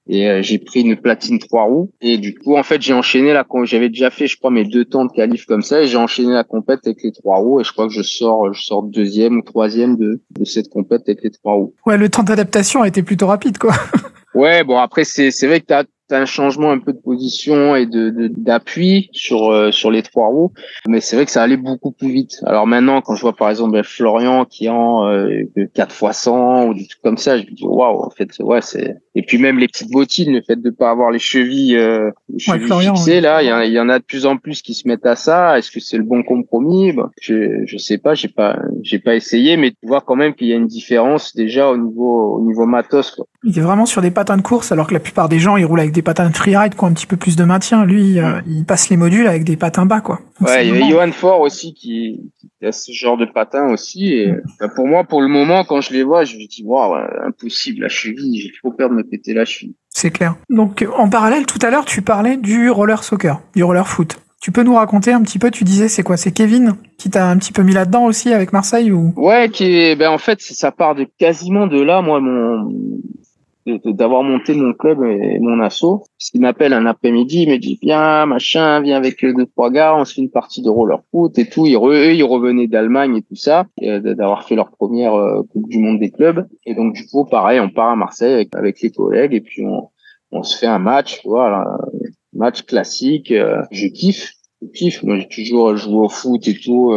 [0.08, 1.92] Et euh, j'ai pris une platine trois roues.
[2.00, 4.86] Et du coup, en fait, j'ai enchaîné la j'avais déjà fait, je crois, mes deux
[4.86, 5.82] temps de qualif comme ça.
[5.82, 7.60] Et j'ai enchaîné la compète avec les trois roues.
[7.60, 11.02] Et je crois que je sors, je sors deuxième ou troisième de, de cette compète
[11.08, 11.74] avec les trois roues.
[11.86, 13.74] Ouais, le temps d'adaptation a été plutôt rapide, quoi.
[14.36, 17.76] Ouais, bon après c'est c'est vrai que t'as as un changement un peu de position
[17.76, 20.52] et de d'appui sur euh, sur les trois roues,
[20.88, 22.42] mais c'est vrai que ça allait beaucoup plus vite.
[22.46, 26.18] Alors maintenant, quand je vois par exemple ben, Florian qui est en euh, 4 x
[26.18, 29.24] 100 ou des trucs comme ça, je me dis waouh, en fait, ouais, c'est et
[29.24, 32.68] puis même les petites bottines, le fait de pas avoir les chevilles, euh, les chevilles
[32.68, 35.06] fixées là, il y, en, y, en a de plus en plus qui se mettent
[35.06, 35.58] à ça.
[35.58, 36.92] Est-ce que c'est le bon compromis?
[36.92, 40.36] Bah, Je je sais pas, j'ai pas j'ai pas essayé, mais tu vois quand même
[40.36, 43.12] qu'il y a une différence déjà au niveau au niveau matos.
[43.12, 43.26] Quoi.
[43.44, 45.66] Il est vraiment sur des patins de course, alors que la plupart des gens ils
[45.66, 47.86] roulent avec des patins de freeride qui ont un petit peu plus de maintien.
[47.86, 50.20] Lui, euh, il passe les modules avec des patins bas, quoi.
[50.42, 54.14] ouais, il y a Johan Ford aussi qui, qui, a ce genre de patins aussi.
[54.14, 56.96] Et bah, pour moi, pour le moment, quand je les vois, je me dis, waouh,
[57.26, 59.76] impossible, la cheville, j'ai trop peur de me péter la cheville.
[59.90, 60.36] C'est clair.
[60.50, 64.20] Donc, en parallèle, tout à l'heure, tu parlais du roller soccer, du roller foot.
[64.42, 67.28] Tu peux nous raconter un petit peu, tu disais, c'est quoi C'est Kevin qui t'a
[67.30, 69.12] un petit peu mis là-dedans aussi avec Marseille ou?
[69.18, 72.04] Ouais, qui ben en fait, ça part de quasiment de là.
[72.04, 72.70] Moi, mon
[73.66, 76.04] d'avoir monté mon club et mon asso.
[76.34, 80.06] Il m'appelle un après-midi, il me dit viens machin, viens avec deux trois gars, on
[80.06, 81.66] se fait une partie de roller foot et tout.
[81.66, 85.68] Ils, eux, ils revenaient d'Allemagne et tout ça, euh, d'avoir fait leur première euh, coupe
[85.68, 86.48] du monde des clubs.
[86.66, 89.90] Et donc du coup, pareil, on part à Marseille avec, les collègues et puis on,
[90.32, 91.66] on se fait un match, voilà,
[92.34, 93.32] match classique.
[93.32, 94.34] Euh, je kiffe.
[94.62, 95.04] Je kiffe.
[95.04, 96.94] Moi, j'ai toujours joué au foot et tout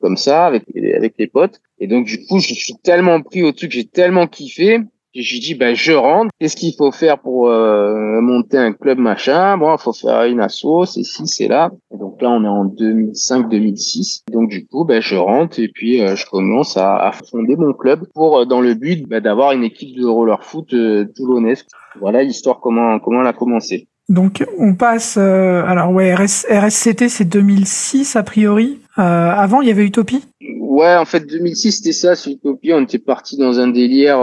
[0.00, 1.60] comme ça avec avec les potes.
[1.78, 4.80] Et donc du coup, je suis tellement pris au truc, j'ai tellement kiffé
[5.14, 6.30] j'ai dit, ben, je rentre.
[6.38, 9.56] Qu'est-ce qu'il faut faire pour euh, monter un club machin?
[9.58, 11.70] Bon, il faut faire une asso, c'est ici, c'est là.
[11.92, 14.22] Et donc là, on est en 2005-2006.
[14.32, 17.72] Donc du coup, ben, je rentre et puis euh, je commence à, à, fonder mon
[17.72, 20.74] club pour euh, dans le but ben, d'avoir une équipe de roller foot
[21.16, 21.64] toulonnaise.
[22.00, 23.88] Voilà l'histoire comment comment elle a commencé.
[24.08, 28.78] Donc on passe alors ouais RS, RSCT c'est 2006 a priori.
[28.96, 30.24] avant il y avait Utopie?
[30.60, 34.18] Ouais en fait 2006 c'était ça c'est Utopie on était parti dans un délire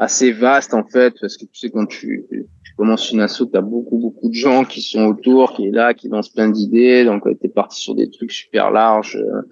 [0.00, 3.60] assez vaste en fait parce que tu sais quand tu, tu commences une asso t'as
[3.60, 7.04] beaucoup beaucoup de gens qui sont autour qui est là qui lancent plein d'idées.
[7.04, 9.42] Donc t'es parti sur des trucs super larges euh,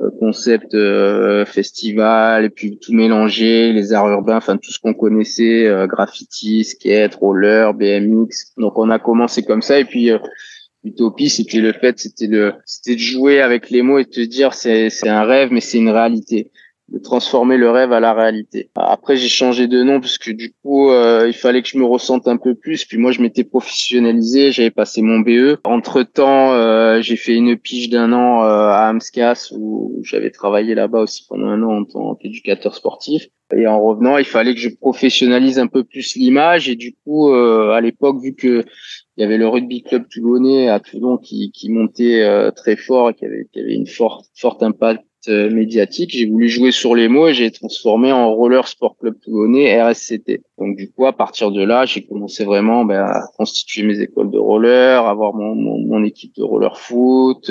[0.00, 4.92] euh, concept euh, festival et puis tout mélanger les arts urbains enfin tout ce qu'on
[4.92, 10.10] connaissait graffiti skate roller BMX donc on a commencé comme ça et puis
[10.84, 14.20] Utopie, c'était le fait, c'était le, c'était de jouer avec les mots et de te
[14.20, 16.52] dire c'est, c'est un rêve, mais c'est une réalité
[16.88, 18.70] de transformer le rêve à la réalité.
[18.74, 21.84] Après, j'ai changé de nom parce que du coup, euh, il fallait que je me
[21.84, 22.84] ressente un peu plus.
[22.86, 25.58] Puis moi, je m'étais professionnalisé, j'avais passé mon BE.
[25.64, 30.74] Entre temps, euh, j'ai fait une pige d'un an euh, à Amscas où j'avais travaillé
[30.74, 33.26] là-bas aussi pendant un an en tant qu'éducateur sportif.
[33.54, 36.68] Et en revenant, il fallait que je professionnalise un peu plus l'image.
[36.68, 38.62] Et du coup, à l'époque, vu que
[39.16, 43.14] il y avait le rugby club toulonnais à Toulon qui, qui montait très fort et
[43.14, 47.08] qui avait, qui avait une forte, forte impact euh, médiatique, j'ai voulu jouer sur les
[47.08, 50.42] mots et j'ai transformé en Roller Sport Club Toulonnais RSCT.
[50.58, 54.30] Donc du coup, à partir de là, j'ai commencé vraiment ben, à constituer mes écoles
[54.30, 57.50] de roller, avoir mon, mon, mon équipe de roller foot.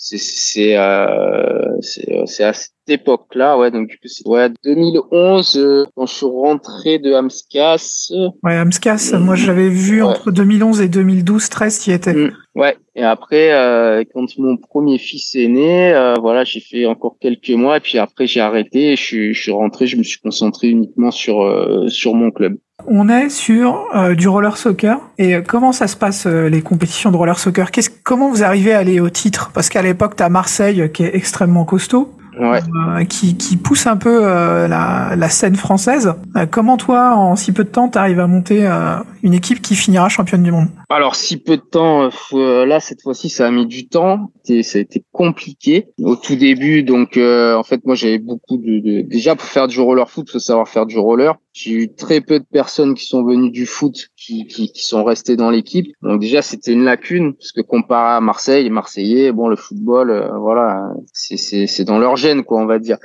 [0.00, 3.70] Euh, c'est c'est euh, c'est à cette époque-là, ouais.
[3.70, 8.10] Donc c'est ouais 2011 quand je suis rentré de Amscas.
[8.42, 9.18] Ouais, Amscas.
[9.18, 12.14] moi, j'avais vu entre 2011 et 2012, 13 qui était.
[12.14, 12.32] Mm.
[12.54, 17.16] Ouais, et après, euh, quand mon premier fils est né, euh, voilà, j'ai fait encore
[17.20, 20.02] quelques mois, et puis après j'ai arrêté, et je suis, je suis rentré, je me
[20.02, 22.56] suis concentré uniquement sur euh, sur mon club.
[22.86, 27.38] On est sur du roller soccer, et comment ça se passe les compétitions de roller
[27.38, 27.70] soccer?
[27.70, 29.50] Qu'est-ce, comment vous arrivez à aller au titre?
[29.52, 32.60] Parce qu'à l'époque, tu as Marseille qui est extrêmement costaud ouais.
[32.98, 36.14] euh, qui, qui, pousse un peu euh, la, la, scène française.
[36.36, 39.60] Euh, comment toi, en si peu de temps, tu arrives à monter euh, une équipe
[39.60, 40.68] qui finira championne du monde?
[40.88, 44.80] Alors si peu de temps, là cette fois-ci ça a mis du temps, ça a
[44.80, 46.82] été compliqué au tout début.
[46.82, 50.38] Donc en fait moi j'avais beaucoup de, de, déjà pour faire du roller foot, faut
[50.38, 51.36] savoir faire du roller.
[51.52, 55.02] J'ai eu très peu de personnes qui sont venues du foot, qui, qui, qui sont
[55.04, 55.86] restées dans l'équipe.
[56.02, 60.38] Donc déjà, c'était une lacune, parce que comparé à Marseille, Marseillais, bon, le football, euh,
[60.38, 62.98] voilà, c'est dans leur gène, quoi, on va dire.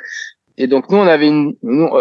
[0.58, 1.56] Et donc nous, on avait une,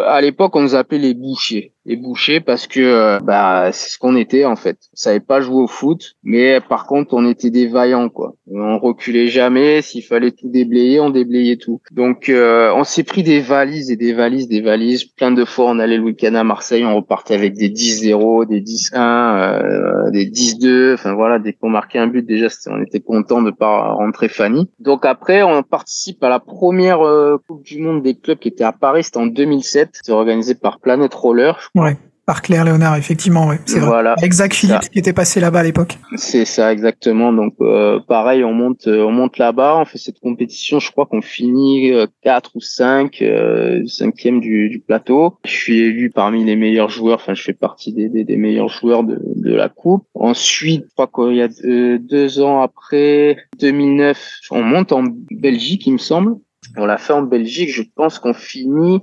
[0.07, 3.99] à l'époque, on nous appelait les bouchers et boucher parce que euh, bah c'est ce
[3.99, 4.79] qu'on était en fait.
[4.93, 8.35] On savait pas jouer au foot, mais par contre on était des vaillants quoi.
[8.51, 9.83] On reculait jamais.
[9.83, 11.81] S'il fallait tout déblayer, on déblayait tout.
[11.91, 15.05] Donc euh, on s'est pris des valises et des valises, des valises.
[15.05, 18.63] Plein de fois on allait le week-end à Marseille, on repartait avec des 10-0, des
[18.63, 20.95] 10-1, euh, des 10-2.
[20.95, 24.69] Enfin voilà, dès qu'on marquait un but déjà, on était content de pas rentrer Fanny.
[24.79, 27.01] Donc après on participe à la première
[27.47, 29.91] Coupe du Monde des clubs qui était à Paris, c'était en 2007.
[29.93, 31.59] C'était organisé par Planet Roller.
[31.75, 31.97] Ouais.
[32.27, 34.31] Par Claire Léonard, effectivement, ouais, c'est voilà, vrai.
[34.31, 35.99] Zach Phillips qui était passé là-bas à l'époque.
[36.17, 37.35] C'est ça, exactement.
[37.35, 40.81] Donc, euh, pareil, on monte, euh, on monte là-bas, on fait cette compétition.
[40.81, 45.37] Je crois qu'on finit euh, 4 ou 5, euh, cinquième du, du, plateau.
[45.45, 47.17] Je suis élu parmi les meilleurs joueurs.
[47.17, 50.07] Enfin, je fais partie des, des, des meilleurs joueurs de, de, la coupe.
[50.15, 55.87] Ensuite, je crois qu'il y a deux, deux ans après, 2009, on monte en Belgique,
[55.87, 56.37] il me semble.
[56.77, 57.71] On l'a fait en Belgique.
[57.71, 59.01] Je pense qu'on finit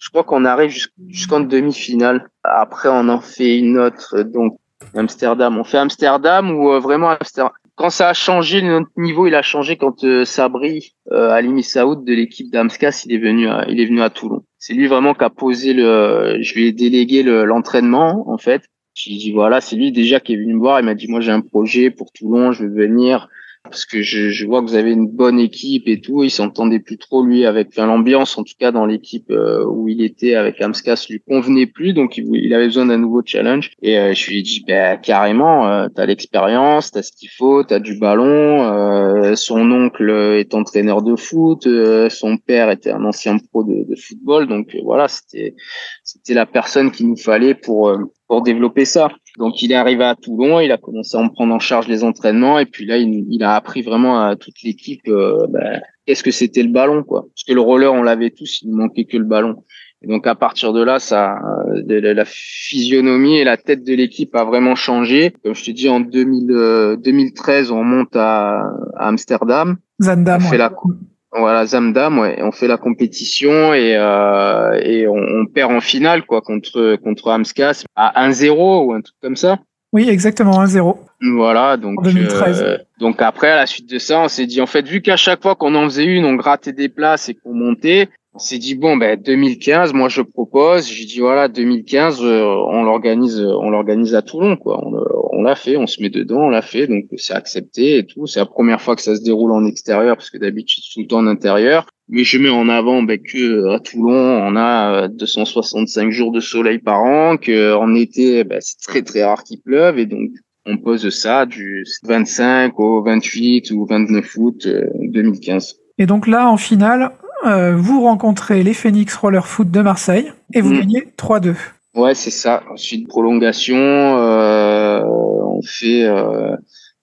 [0.00, 0.74] je crois qu'on arrive
[1.08, 2.30] jusqu'en demi-finale.
[2.42, 4.58] Après, on en fait une autre, donc
[4.94, 5.58] Amsterdam.
[5.58, 7.52] On fait Amsterdam ou euh, vraiment Amsterdam.
[7.76, 12.04] Quand ça a changé, notre niveau, il a changé quand euh, Sabri, euh, Alimi Saoud
[12.04, 14.42] de l'équipe d'Amscas, il est venu, à, il est venu à Toulon.
[14.58, 18.62] C'est lui vraiment qui a posé le, je lui ai délégué l'entraînement en fait.
[18.94, 20.80] J'ai dit voilà, c'est lui déjà qui est venu me voir.
[20.80, 23.28] Il m'a dit moi j'ai un projet pour Toulon, je veux venir
[23.64, 26.24] parce que je, je, vois que vous avez une bonne équipe et tout.
[26.24, 29.88] Il s'entendait plus trop lui avec enfin, l'ambiance, en tout cas dans l'équipe euh, où
[29.88, 33.72] il était avec Amscas, lui convenait plus, donc il, il avait besoin d'un nouveau challenge.
[33.82, 37.62] Et euh, je lui ai dit bah, carrément, euh, t'as l'expérience, t'as ce qu'il faut,
[37.62, 38.62] t'as du ballon.
[38.62, 41.68] Euh, son oncle est entraîneur de foot,
[42.08, 45.54] son père était un ancien pro de, de football, donc voilà, c'était
[46.02, 47.94] c'était la personne qu'il nous fallait pour
[48.30, 49.08] pour développer ça.
[49.38, 52.04] Donc il est arrivé à Toulon, il a commencé à en prendre en charge les
[52.04, 56.22] entraînements et puis là il, il a appris vraiment à toute l'équipe euh, bah, qu'est-ce
[56.22, 57.22] que c'était le ballon quoi.
[57.22, 59.64] Parce que le roller on l'avait tous, il ne manquait que le ballon.
[60.02, 61.34] Et donc à partir de là, ça,
[61.74, 65.34] la physionomie et la tête de l'équipe a vraiment changé.
[65.44, 68.62] Comme je te dis, en 2000, 2013, euh, on monte à,
[68.96, 69.76] Amsterdam.
[70.00, 70.40] Zandam.
[70.42, 70.96] On fait la coupe.
[71.32, 72.38] Voilà, Zamdam, ouais.
[72.42, 77.30] On fait la compétition et, euh, et on, on, perd en finale quoi contre contre
[77.30, 79.58] Amscas à 1-0 ou un truc comme ça.
[79.92, 80.96] Oui, exactement 1-0.
[81.34, 82.62] Voilà, donc 2013.
[82.62, 85.16] Euh, donc après à la suite de ça, on s'est dit en fait vu qu'à
[85.16, 88.58] chaque fois qu'on en faisait une, on grattait des places et qu'on montait, on s'est
[88.58, 90.88] dit bon ben 2015 moi je propose.
[90.88, 94.80] J'ai dit voilà 2015 euh, on l'organise on l'organise à Toulon quoi.
[94.84, 94.92] On,
[95.32, 96.86] on l'a fait on se met dedans on l'a fait.
[96.86, 98.26] Donc c'est accepté et tout.
[98.26, 101.06] C'est la première fois que ça se déroule en extérieur parce que d'habitude tout le
[101.08, 101.86] temps en intérieur.
[102.08, 106.30] Mais je mets en avant ben, que euh, à Toulon on a 265 euh, jours
[106.30, 109.98] de soleil par an que en été ben, c'est très très rare qu'il pleuve.
[109.98, 110.30] Et donc
[110.66, 114.68] on pose ça du 25 au 28 ou 29 août
[115.00, 117.12] 2015 et donc là en finale
[117.46, 120.78] euh, vous rencontrez les Phoenix Roller Foot de Marseille et vous mm.
[120.78, 121.54] gagnez 3-2.
[121.94, 122.62] Ouais, c'est ça.
[122.70, 126.56] Ensuite, prolongation, euh, on fait euh,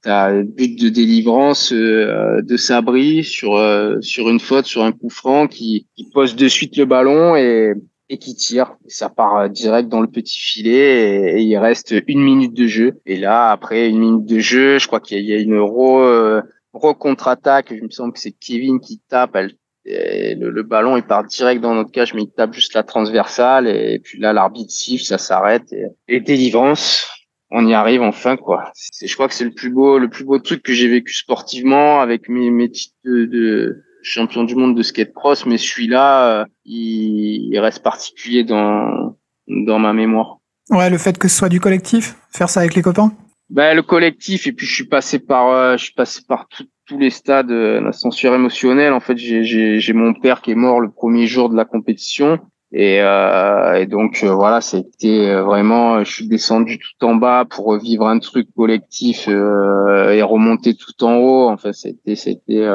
[0.05, 3.59] un but de délivrance euh, de Sabri sur
[4.01, 7.73] sur une faute, sur un coup franc qui, qui pose de suite le ballon et,
[8.07, 8.77] et qui tire.
[8.88, 13.01] ça part direct dans le petit filet et, il reste une minute de jeu.
[13.05, 17.71] Et là, après une minute de jeu, je crois qu'il y, a une re, re-contre-attaque.
[17.71, 19.35] Il me semble que c'est Kevin qui tape.
[19.35, 19.55] Elle
[19.88, 23.67] le, ballon il part direct dans notre cage mais il tape juste la transversale.
[23.67, 25.73] Et, puis là l'arbitre siffle ça s'arrête.
[26.07, 27.09] Et, délivrance
[27.49, 28.71] on y arrive enfin quoi.
[29.01, 32.01] Je crois que c'est le plus beau le plus beau truc que j'ai vécu sportivement
[32.01, 35.45] avec mes, mes titres de, champion du monde de skate cross.
[35.45, 39.17] Mais celui-là euh, il, reste particulier dans
[39.47, 40.38] dans ma mémoire.
[40.69, 43.13] Ouais le fait que ce soit du collectif faire ça avec les copains?
[43.49, 46.67] Ben le collectif et puis je suis passé par euh, je suis passé par tout
[46.88, 48.93] tous les stades, euh, la censure émotionnelle.
[48.93, 52.39] En fait, j'ai mon père qui est mort le premier jour de la compétition.
[52.73, 57.65] Et, euh, et donc euh, voilà, c'était vraiment, je suis descendu tout en bas pour
[57.65, 61.49] revivre un truc collectif et remonter tout en haut.
[61.49, 62.67] Enfin, c'était, c'était,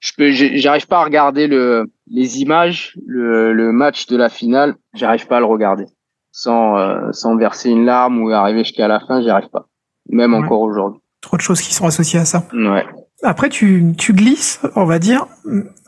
[0.00, 4.74] je peux, j'arrive pas à regarder le, les images, le, le match de la finale,
[4.94, 5.84] j'arrive pas à le regarder
[6.32, 9.68] sans, sans verser une larme ou arriver jusqu'à la fin, j'y arrive pas,
[10.08, 11.00] même encore aujourd'hui.
[11.20, 12.44] Trop de choses qui sont associées à ça.
[12.52, 12.84] Ouais.
[13.22, 15.26] Après, tu, glisses, on va dire,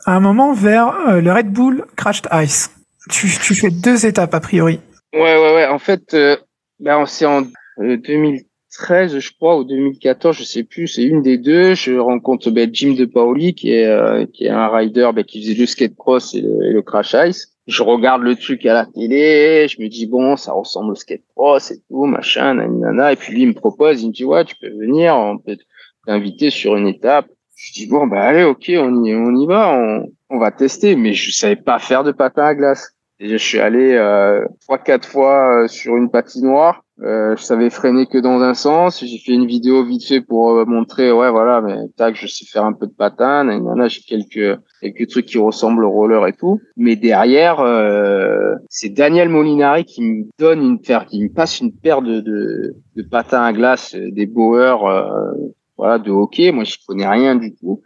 [0.05, 2.71] à un moment vers euh, le Red Bull Crashed Ice.
[3.09, 4.79] Tu, fais deux étapes a priori.
[5.13, 5.65] Ouais, ouais, ouais.
[5.65, 6.37] En fait, euh,
[6.79, 7.43] ben, c'est en
[7.77, 11.73] 2013 2013, je crois, ou 2014, je sais plus, c'est une des deux.
[11.75, 15.41] Je rencontre ben, Jim De Paoli, qui est, euh, qui est un rider ben, qui
[15.41, 17.49] faisait le skate cross et le, crash ice.
[17.67, 21.21] Je regarde le truc à la télé, je me dis bon, ça ressemble au skate
[21.35, 23.13] cross et tout, machin, nanana.
[23.13, 25.57] Et puis lui, il me propose, il me dit ouais, tu peux venir, on peut
[26.05, 27.27] t'inviter sur une étape.
[27.55, 30.95] Je dis bon, bah allez, ok, on y, on y va, on, on va tester.
[30.95, 32.95] Mais je savais pas faire de patin à glace.
[33.19, 36.83] Et je suis allé euh, trois, quatre fois euh, sur une patinoire.
[37.03, 39.03] Euh, je savais freiner que dans un sens.
[39.05, 42.45] J'ai fait une vidéo vite fait pour euh, montrer, ouais, voilà, mais tac, je sais
[42.45, 43.43] faire un peu de patin.
[43.43, 46.59] Là, j'ai quelques quelques trucs qui ressemblent au roller et tout.
[46.77, 51.73] Mais derrière, euh, c'est Daniel Molinari qui me donne une paire, qui me passe une
[51.73, 54.83] paire de de, de patins à glace, des Bauer,
[55.81, 56.51] voilà, de hockey.
[56.51, 57.81] Moi, je connais rien du tout.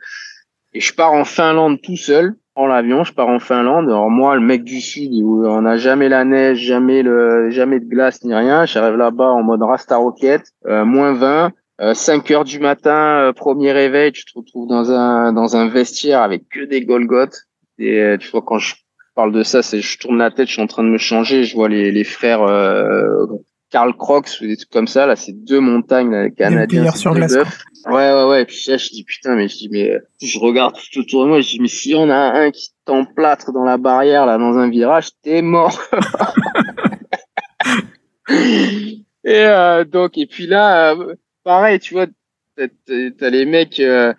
[0.73, 3.85] Et je pars en Finlande tout seul prends l'avion, je pars en Finlande.
[3.89, 7.85] Alors moi, le mec du sud, on n'a jamais la neige, jamais le, jamais de
[7.85, 8.65] glace ni rien.
[8.65, 11.51] J'arrive là-bas en mode Rasta Rocket, euh, moins 20.
[11.93, 15.67] 5 euh, heures du matin, euh, premier réveil, tu te retrouves dans un dans un
[15.67, 17.35] vestiaire avec que des Golgotes.
[17.77, 18.75] Et tu vois quand je
[19.13, 21.43] parle de ça, c'est je tourne la tête, je suis en train de me changer,
[21.43, 22.45] je vois les, les frères
[23.75, 25.05] Carl Crocs ou des trucs comme ça.
[25.05, 26.89] Là, c'est deux montagnes canadiennes.
[26.95, 27.35] sur glace.
[27.87, 28.43] Ouais, ouais, ouais.
[28.43, 31.27] Et puis là, je dis putain, mais je dis mais je regarde tout autour de
[31.27, 34.57] moi, je dis mais si on a un qui t'emplâtre dans la barrière là, dans
[34.57, 35.77] un virage, t'es mort.
[38.29, 42.05] et euh, donc et puis là, euh, pareil, tu vois,
[42.55, 43.81] t'as les mecs.
[43.81, 44.13] Euh,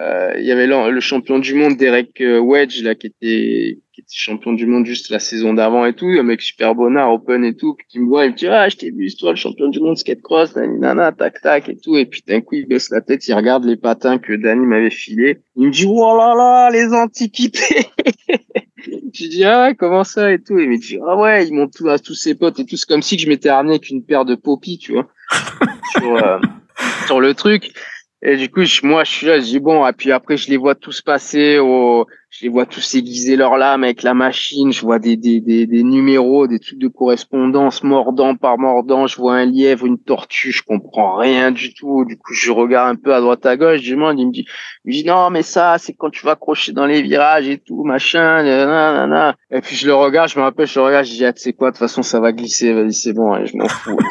[0.00, 4.00] euh, il y avait le, champion du monde Derek euh, Wedge là qui était qui
[4.00, 7.44] était champion du monde juste la saison d'avant et tout, un mec super bonnard, open
[7.44, 9.68] et tout, qui me voit, il me dit ah je t'ai vu toi le champion
[9.68, 12.90] du monde skate cross, nana tac tac et tout, et puis d'un coup il baisse
[12.90, 16.34] la tête, il regarde les patins que Danny m'avait filé, il me dit oh là
[16.34, 17.86] là les antiquités.
[18.78, 21.74] je dis ah comment ça et tout, et il me dit ah ouais ils montent
[21.74, 24.04] tout à tous ses potes et tout, c'est comme si je m'étais ramené avec une
[24.04, 25.06] paire de poppies, tu vois,
[25.92, 26.38] sur euh,
[27.06, 27.72] sur le truc.
[28.26, 30.56] Et du coup, moi, je suis là, je dis bon, et puis après, je les
[30.56, 34.80] vois tous passer, au, je les vois tous aiguiser leur lame avec la machine, je
[34.80, 39.36] vois des, des, des, des, numéros, des trucs de correspondance, mordant par mordant, je vois
[39.36, 42.04] un lièvre, une tortue, je comprends rien du tout.
[42.04, 44.46] Du coup, je regarde un peu à droite à gauche, je demande, il me dit,
[44.84, 47.58] il me dit non, mais ça, c'est quand tu vas accrocher dans les virages et
[47.58, 49.36] tout, machin, nanana.
[49.52, 51.40] Et puis je le regarde, je me rappelle, je le regarde, je dis, ah, tu
[51.40, 53.96] sais quoi, de toute façon, ça va glisser, vas-y, c'est bon, et je m'en fous.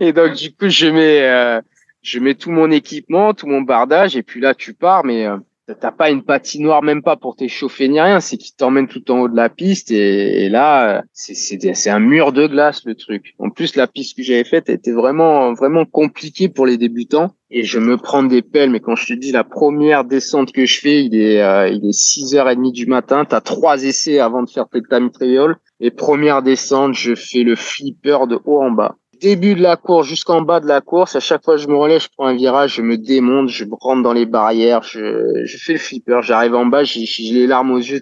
[0.00, 1.60] et donc du coup je mets euh,
[2.02, 5.36] je mets tout mon équipement, tout mon bardage et puis là tu pars mais euh,
[5.74, 9.20] t'as pas une patinoire même pas pour t'échauffer ni rien, c'est qu'il t'emmène tout en
[9.20, 13.34] haut de la piste et, là c'est un mur de glace le truc.
[13.38, 17.64] En plus la piste que j'avais faite était vraiment vraiment compliquée pour les débutants et
[17.64, 18.70] je me prends des pelles.
[18.70, 21.84] Mais quand je te dis la première descente que je fais, il est euh, il
[21.86, 25.90] est 6h30 du matin, tu as trois essais avant de faire tes time trial et
[25.90, 30.42] première descente, je fais le flipper de haut en bas début de la course jusqu'en
[30.42, 32.76] bas de la course, à chaque fois que je me relève, je prends un virage,
[32.76, 36.66] je me démonte, je rentre dans les barrières, je, je fais le flipper, j'arrive en
[36.66, 38.00] bas, j'ai les larmes aux yeux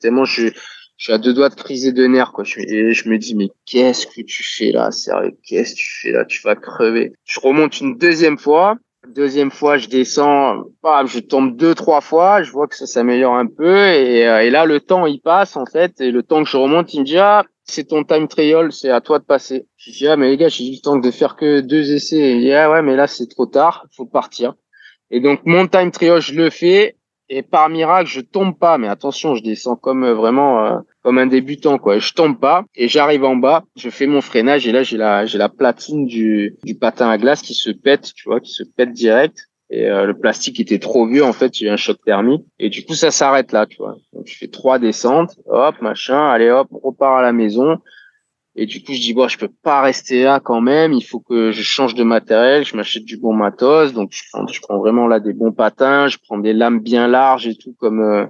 [0.00, 0.48] tellement je,
[0.96, 2.44] suis à deux doigts de criser de nerfs quoi.
[2.44, 2.60] Je,
[2.92, 6.24] je me dis mais qu'est-ce que tu fais là, sérieux, qu'est-ce que tu fais là,
[6.24, 7.12] tu vas crever.
[7.24, 8.76] Je remonte une deuxième fois,
[9.08, 10.64] deuxième fois je descends,
[11.06, 14.50] je tombe deux trois fois, je vois que ça s'améliore un peu et, euh, et
[14.50, 17.04] là le temps il passe en fait et le temps que je remonte il me
[17.04, 19.66] dit ah c'est ton time trial, c'est à toi de passer.
[19.76, 22.32] Je dis, ah, mais les gars, j'ai eu le temps de faire que deux essais.
[22.32, 24.54] Et dit, ah ouais, mais là, c'est trop tard, faut partir.
[25.10, 26.96] Et donc, mon time trial, je le fais.
[27.30, 28.76] Et par miracle, je tombe pas.
[28.76, 31.98] Mais attention, je descends comme euh, vraiment, euh, comme un débutant, quoi.
[31.98, 32.64] Je tombe pas.
[32.74, 34.66] Et j'arrive en bas, je fais mon freinage.
[34.66, 38.12] Et là, j'ai la, j'ai la platine du, du patin à glace qui se pète,
[38.14, 41.52] tu vois, qui se pète direct et euh, le plastique était trop vieux en fait
[41.60, 42.44] a eu un choc thermique.
[42.58, 43.96] Et du coup ça s'arrête là tu vois.
[44.12, 47.78] Donc je fais trois descentes hop machin allez hop on repart à la maison.
[48.56, 51.18] Et du coup je dis bon je peux pas rester là quand même il faut
[51.18, 53.94] que je change de matériel je m'achète du bon matos.
[53.94, 57.48] Donc je prends, prends vraiment là des bons patins je prends des lames bien larges
[57.48, 58.26] et tout comme euh,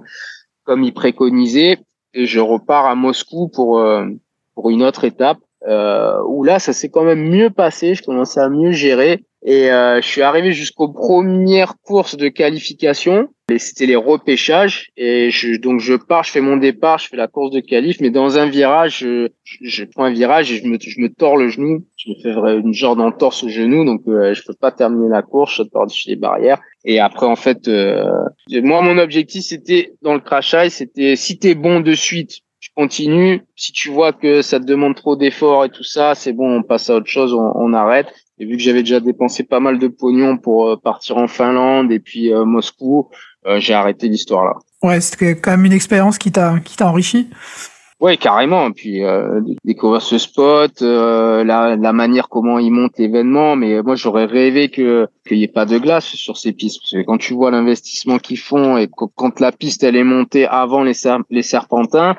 [0.63, 1.79] comme il préconisait
[2.13, 4.05] et je repars à Moscou pour euh,
[4.53, 8.39] pour une autre étape euh, où là ça s'est quand même mieux passé je commençais
[8.39, 13.29] à mieux gérer et euh, je suis arrivé jusqu'aux premières courses de qualification.
[13.51, 14.89] Et c'était les repêchages.
[14.97, 17.97] Et je, donc je pars, je fais mon départ, je fais la course de qualif.
[18.01, 19.29] Mais dans un virage, je,
[19.61, 21.85] je prends un virage et je me, je me tords le genou.
[21.95, 23.85] Je me fais une genre d'entorse au genou.
[23.85, 26.59] Donc euh, je peux pas terminer la course, je saute par-dessus les barrières.
[26.83, 28.09] Et après, en fait, euh,
[28.49, 33.41] moi, mon objectif, c'était dans le crash c'était si t'es bon de suite, tu continues.
[33.55, 36.63] Si tu vois que ça te demande trop d'efforts et tout ça, c'est bon, on
[36.63, 38.11] passe à autre chose, on, on arrête.
[38.39, 41.91] Et vu que j'avais déjà dépensé pas mal de pognon pour euh, partir en Finlande
[41.91, 43.09] et puis euh, Moscou,
[43.45, 44.53] euh, j'ai arrêté l'histoire là.
[44.83, 47.29] Ouais, c'était quand même une expérience qui t'a qui t'a enrichi.
[48.01, 48.71] Ouais, carrément.
[48.71, 53.55] Puis euh, découvrir ce spot, euh, la, la, manière comment ils montent l'événement.
[53.55, 56.81] Mais moi, j'aurais rêvé que qu'il n'y ait pas de glace sur ces pistes.
[56.81, 60.45] Parce que quand tu vois l'investissement qu'ils font et quand la piste elle est montée
[60.45, 60.93] avant les,
[61.29, 62.17] les serpentins,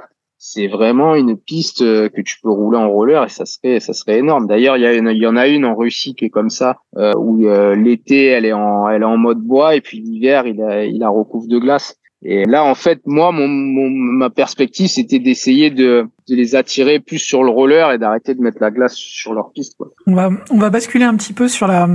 [0.48, 3.92] c'est vraiment une piste euh, que tu peux rouler en roller et ça serait ça
[3.92, 4.46] serait énorme.
[4.46, 6.78] D'ailleurs, il y, a il y en a une en Russie qui est comme ça
[6.96, 10.46] euh, où euh, l'été elle est en elle est en mode bois et puis l'hiver
[10.46, 11.96] il a il a recouvre de glace.
[12.22, 16.98] Et là, en fait, moi, mon, mon ma perspective, c'était d'essayer de, de, les attirer
[16.98, 19.76] plus sur le roller et d'arrêter de mettre la glace sur leur piste.
[19.76, 19.88] Quoi.
[20.06, 21.88] On va on va basculer un petit peu sur la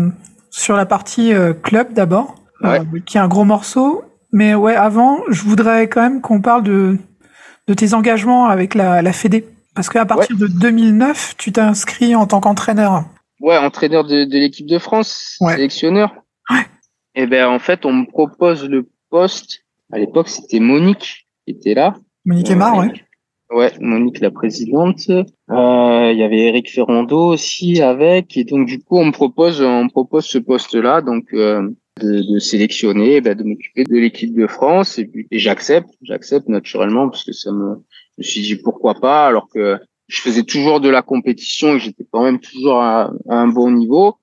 [0.49, 1.31] sur la partie
[1.63, 2.81] club d'abord, ouais.
[3.05, 4.03] qui est un gros morceau.
[4.33, 6.97] Mais ouais, avant, je voudrais quand même qu'on parle de
[7.67, 9.45] de tes engagements avec la, la Fédé
[9.75, 13.05] Parce qu'à partir de 2009, tu t'es inscrit en tant qu'entraîneur.
[13.39, 15.55] Ouais, entraîneur de, de l'équipe de France, ouais.
[15.55, 16.13] sélectionneur.
[16.49, 16.65] Ouais.
[17.15, 19.63] Et ben en fait, on me propose le poste.
[19.91, 21.95] À l'époque, c'était Monique qui était là.
[22.25, 22.93] Monique Aymar, ouais.
[23.49, 25.09] Ouais, Monique la présidente.
[25.09, 28.37] Euh, Il y avait Eric Ferrando aussi avec.
[28.37, 31.01] Et donc du coup, on me propose, on me propose ce poste-là.
[31.01, 31.69] Donc euh,
[32.03, 37.23] de, sélectionner, ben, de m'occuper de l'équipe de France et et j'accepte, j'accepte naturellement parce
[37.23, 37.75] que ça me,
[38.17, 39.77] je me suis dit pourquoi pas alors que
[40.07, 44.15] je faisais toujours de la compétition et j'étais quand même toujours à, un bon niveau.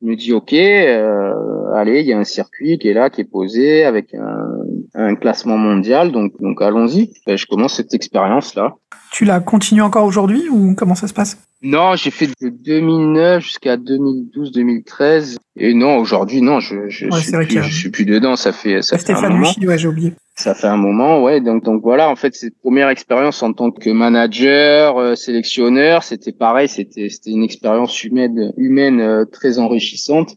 [0.00, 3.20] Je me dis ok, euh, allez, il y a un circuit qui est là, qui
[3.20, 4.48] est posé avec un,
[4.94, 7.12] un classement mondial, donc donc allons-y.
[7.26, 8.74] Ben, je commence cette expérience là.
[9.12, 11.47] Tu la continues encore aujourd'hui ou comment ça se passe?
[11.60, 15.38] Non, j'ai fait de 2009 jusqu'à 2012-2013.
[15.56, 18.36] Et non, aujourd'hui, non, je je, ouais, suis plus, je suis plus dedans.
[18.36, 19.48] Ça fait ça Stéphane fait un moment.
[19.48, 20.12] Luchy, ouais, j'ai oublié.
[20.36, 21.40] Ça fait un moment, ouais.
[21.40, 26.30] Donc donc voilà, en fait, cette première expérience en tant que manager, euh, sélectionneur, c'était
[26.30, 26.68] pareil.
[26.68, 30.36] C'était c'était une expérience humaine humaine euh, très enrichissante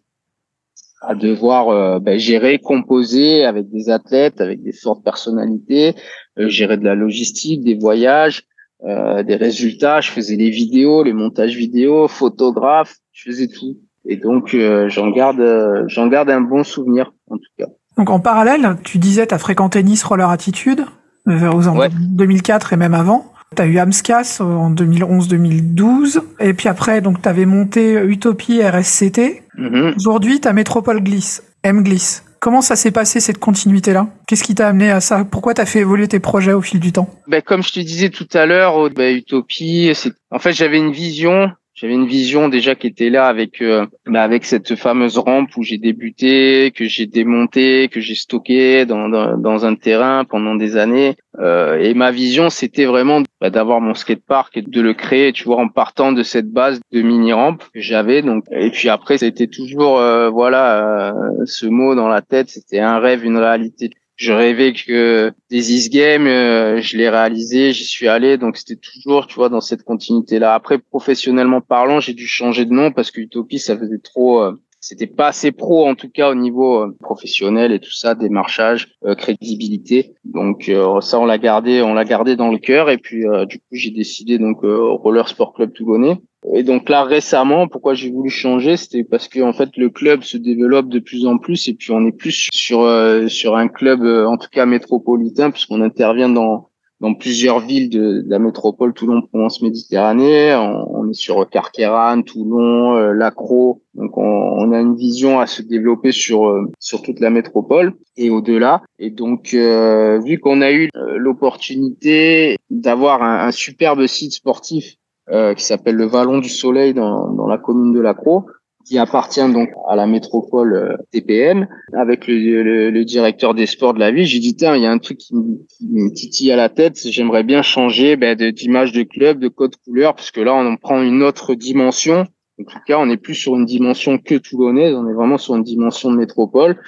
[1.03, 5.93] à devoir euh, ben, gérer, composer avec des athlètes, avec des fortes personnalités,
[6.37, 8.47] gérer de la logistique, des voyages
[8.83, 13.77] euh, des résultats, je faisais les vidéos, les montages vidéo, photographe, je faisais tout.
[14.05, 17.67] Et donc euh, j'en garde, euh, j'en garde un bon souvenir en tout cas.
[17.97, 20.85] Donc en parallèle, tu disais tu as fréquenté Nice Roller Attitude
[21.27, 21.89] euh, aux ouais.
[21.89, 23.31] 2004 et même avant.
[23.55, 29.43] Tu as eu Amscas en 2011-2012 et puis après donc tu avais monté Utopie RSCT.
[29.57, 29.95] Mm -hmm.
[29.97, 32.23] Aujourd'hui, tu as Métropole Glisse, M Glisse.
[32.41, 34.07] Comment ça s'est passé cette continuité-là?
[34.25, 35.23] Qu'est-ce qui t'a amené à ça?
[35.25, 37.07] Pourquoi t'as fait évoluer tes projets au fil du temps?
[37.27, 39.93] Ben, Comme je te disais tout à l'heure, ben, Utopie,
[40.31, 41.51] en fait j'avais une vision,
[41.81, 45.63] j'avais une vision déjà qui était là avec euh, ben, avec cette fameuse rampe où
[45.63, 50.77] j'ai débuté, que j'ai démonté, que j'ai stocké dans, dans, dans un terrain pendant des
[50.77, 51.15] années.
[51.39, 55.45] Euh, et ma vision, c'était vraiment ben, d'avoir mon skatepark et de le créer, tu
[55.45, 58.21] vois, en partant de cette base de mini rampe que j'avais.
[58.21, 62.49] Donc, et puis après, c'était toujours euh, voilà euh, ce mot dans la tête.
[62.49, 63.89] C'était un rêve, une réalité
[64.21, 68.75] je rêvais que des East Games, euh, je l'ai réalisé, j'y suis allé, donc c'était
[68.75, 70.53] toujours, tu vois, dans cette continuité-là.
[70.53, 74.61] Après, professionnellement parlant, j'ai dû changer de nom parce que Utopie, ça faisait trop, euh,
[74.81, 78.89] c'était pas assez pro en tout cas au niveau euh, professionnel et tout ça, démarchage,
[79.05, 80.15] euh, crédibilité.
[80.25, 82.89] Donc euh, ça, on l'a gardé, on l'a gardé dans le cœur.
[82.89, 86.17] Et puis du coup, j'ai décidé donc Roller Sport Club Toulonnais.
[86.53, 90.23] Et donc là récemment, pourquoi j'ai voulu changer, c'était parce que en fait le club
[90.23, 93.67] se développe de plus en plus et puis on est plus sur euh, sur un
[93.67, 96.70] club euh, en tout cas métropolitain puisqu'on intervient dans
[97.01, 100.55] dans plusieurs villes de, la métropole Toulon Provence Méditerranée.
[100.55, 103.81] On, est sur Carqueiranne, Toulon, euh, Lacro.
[103.95, 108.29] Donc on, a une vision à se développer sur euh, sur toute la métropole et
[108.29, 108.83] au-delà.
[108.99, 114.95] Et donc euh, vu qu'on a eu l'opportunité d'avoir un, superbe site sportif
[115.29, 118.45] euh, qui s'appelle le Vallon du Soleil dans, dans la commune de Lacro,
[118.85, 121.67] qui appartient donc à la métropole euh, TPM.
[121.93, 124.85] Avec le, le, le, directeur des sports de la ville, j'ai dit tiens, il y
[124.85, 126.99] a un truc qui me, titille à la tête.
[127.09, 130.75] J'aimerais bien changer ben, d'image de, club, de code couleur, parce que là, on en
[130.75, 132.27] prend une autre dimension.
[132.59, 135.55] En tout cas, on n'est plus sur une dimension que toulonnaise, on est vraiment sur
[135.55, 136.79] une dimension de métropole.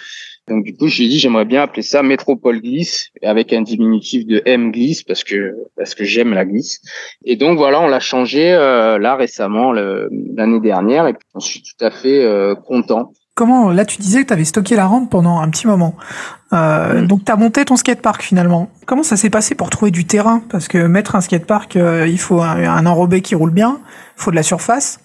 [0.49, 4.41] Donc du coup, j'ai dit j'aimerais bien appeler ça Métropole Glisse avec un diminutif de
[4.45, 6.81] M Glisse parce que parce que j'aime la glisse.
[7.23, 11.85] Et donc voilà, on l'a changé euh, là récemment l'année dernière et je suis tout
[11.85, 13.13] à fait euh, content.
[13.35, 15.95] Comment là tu disais que tu avais stocké la rampe pendant un petit moment.
[16.51, 17.07] Euh, mmh.
[17.07, 18.69] Donc tu as monté ton skatepark finalement.
[18.85, 20.43] Comment ça s'est passé pour trouver du terrain?
[20.49, 23.79] Parce que mettre un skatepark euh, il faut un, un enrobé qui roule bien,
[24.17, 24.99] il faut de la surface.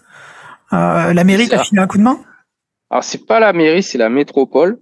[0.73, 2.19] Euh, la mairie t'a filé un coup de main?
[2.91, 4.79] Alors c'est pas la mairie, c'est la métropole.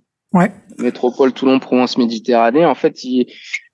[0.79, 2.65] Métropole Toulon Provence Méditerranée.
[2.65, 3.27] En fait, il,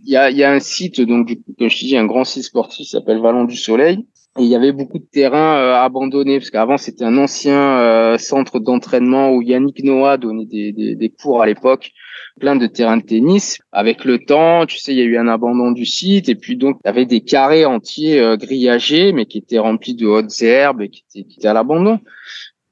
[0.05, 3.57] y a, un site, donc comme je dis, un grand site sportif s'appelle Vallon du
[3.57, 4.07] Soleil.
[4.39, 9.31] Il y avait beaucoup de terrains euh, abandonnés parce qu'avant c'était un ancien centre d'entraînement
[9.33, 11.91] où Yannick Noah donnait des, cours à l'époque,
[12.41, 13.59] plein de terrains de tennis.
[13.73, 16.57] Avec le temps, tu sais, il y a eu un abandon du site et puis
[16.57, 20.81] donc il y avait des carrés entiers grillagés mais qui étaient remplis de hautes herbes
[20.81, 21.99] et qui étaient, qui étaient à l'abandon.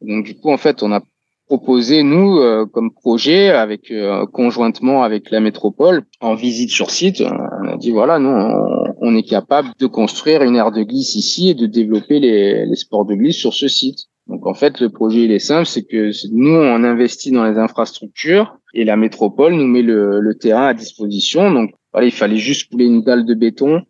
[0.00, 1.02] Donc du coup, en fait, on a
[1.50, 2.38] proposé nous
[2.72, 3.92] comme projet avec
[4.32, 7.20] conjointement avec la métropole en visite sur site.
[7.62, 11.16] On a dit voilà, nous on, on est capable de construire une aire de glisse
[11.16, 13.98] ici et de développer les, les sports de glisse sur ce site.
[14.28, 17.58] Donc en fait, le projet il est simple, c'est que nous on investit dans les
[17.58, 21.50] infrastructures et la métropole nous met le, le terrain à disposition.
[21.50, 23.82] Donc voilà, il fallait juste couler une dalle de béton.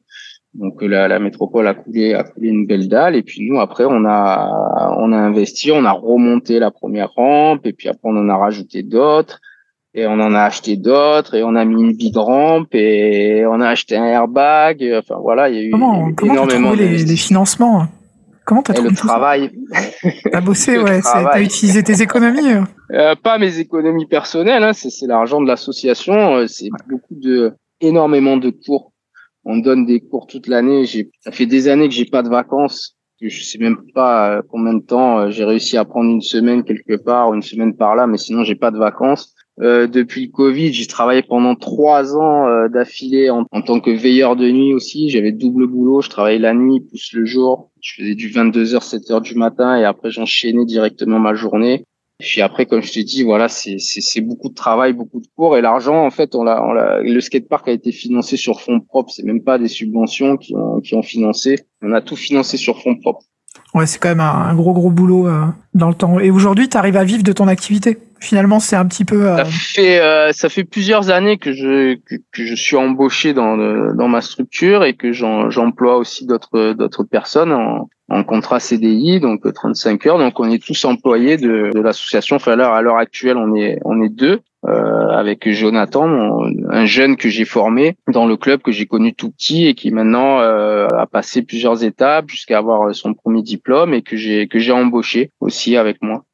[0.55, 3.85] Donc la, la métropole a coulé, a coulé une belle dalle et puis nous après
[3.87, 8.17] on a on a investi, on a remonté la première rampe et puis après on
[8.17, 9.41] en a rajouté d'autres
[9.95, 13.61] et on en a acheté d'autres et on a mis une big rampe et on
[13.61, 14.85] a acheté un airbag.
[14.99, 17.87] Enfin voilà, il y a eu, comment, énormément de les, les, financements.
[18.45, 19.51] Comment t'as trouvé le travail
[20.31, 21.01] T'as bossé, ouais.
[21.03, 22.55] T'as utilisé tes économies
[22.93, 24.63] euh, Pas mes économies personnelles.
[24.63, 26.37] Hein, c'est l'argent de l'association.
[26.37, 28.90] Euh, c'est beaucoup de, énormément de cours.
[29.45, 30.85] On donne des cours toute l'année.
[30.85, 32.97] J'ai, ça fait des années que j'ai pas de vacances.
[33.21, 36.97] Je sais même pas euh, combien de temps j'ai réussi à prendre une semaine quelque
[36.97, 39.35] part, une semaine par là, mais sinon j'ai pas de vacances.
[39.61, 43.91] Euh, depuis le Covid, j'ai travaillé pendant trois ans euh, d'affilée en, en, tant que
[43.91, 45.11] veilleur de nuit aussi.
[45.11, 47.71] J'avais double boulot, je travaillais la nuit plus le jour.
[47.83, 51.85] Je faisais du 22h, 7h du matin et après j'enchaînais directement ma journée.
[52.21, 55.61] Puis après, comme je t'ai dit, voilà, c'est beaucoup de travail, beaucoup de cours et
[55.61, 59.13] l'argent, en fait, on l'a, on l'a, le skatepark a été financé sur fonds propres.
[59.13, 61.57] C'est même pas des subventions qui ont, qui ont financé.
[61.83, 63.23] On a tout financé sur fonds propres.
[63.75, 66.19] Ouais, c'est quand même un, gros gros boulot euh, dans le temps.
[66.21, 67.99] Et aujourd'hui, tu arrives à vivre de ton activité?
[68.21, 69.29] Finalement, c'est un petit peu.
[69.29, 69.37] Euh...
[69.39, 73.57] Ça fait euh, ça fait plusieurs années que je que, que je suis embauché dans
[73.57, 79.51] dans ma structure et que j'emploie aussi d'autres d'autres personnes en, en contrat CDI, donc
[79.53, 80.19] 35 heures.
[80.19, 82.37] Donc on est tous employés de, de l'association.
[82.37, 84.41] Enfin à l'heure actuelle, on est on est deux.
[84.69, 89.31] Euh, avec Jonathan, un jeune que j'ai formé dans le club que j'ai connu tout
[89.31, 94.03] petit et qui maintenant euh, a passé plusieurs étapes jusqu'à avoir son premier diplôme et
[94.03, 96.25] que j'ai que j'ai embauché aussi avec moi.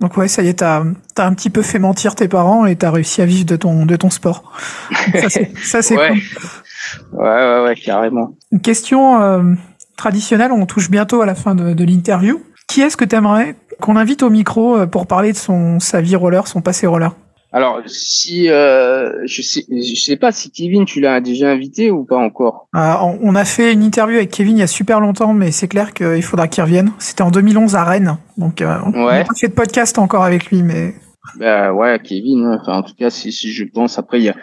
[0.00, 0.82] Donc ouais, ça y est, t'as
[1.16, 3.86] as un petit peu fait mentir tes parents et t'as réussi à vivre de ton
[3.86, 4.52] de ton sport.
[5.62, 6.08] ça c'est ouais.
[6.08, 7.20] cool.
[7.20, 8.34] Ouais ouais ouais carrément.
[8.50, 9.54] Une question euh,
[9.96, 12.42] traditionnelle, on touche bientôt à la fin de, de l'interview.
[12.66, 16.16] Qui est-ce que t'aimerais qu'on invite au micro euh, pour parler de son sa vie
[16.16, 17.12] roller, son passé roller?
[17.54, 22.04] Alors, si euh, je sais, je sais pas si Kevin, tu l'as déjà invité ou
[22.04, 22.68] pas encore.
[22.74, 25.68] Euh, on a fait une interview avec Kevin il y a super longtemps, mais c'est
[25.68, 26.92] clair qu'il faudra qu'il revienne.
[26.98, 30.46] C'était en 2011 à Rennes, donc euh, on n'a pas fait de podcast encore avec
[30.46, 30.94] lui, mais.
[31.38, 32.58] Bah ouais, Kevin.
[32.58, 34.36] Enfin, en tout cas, si, si je pense, après il y a,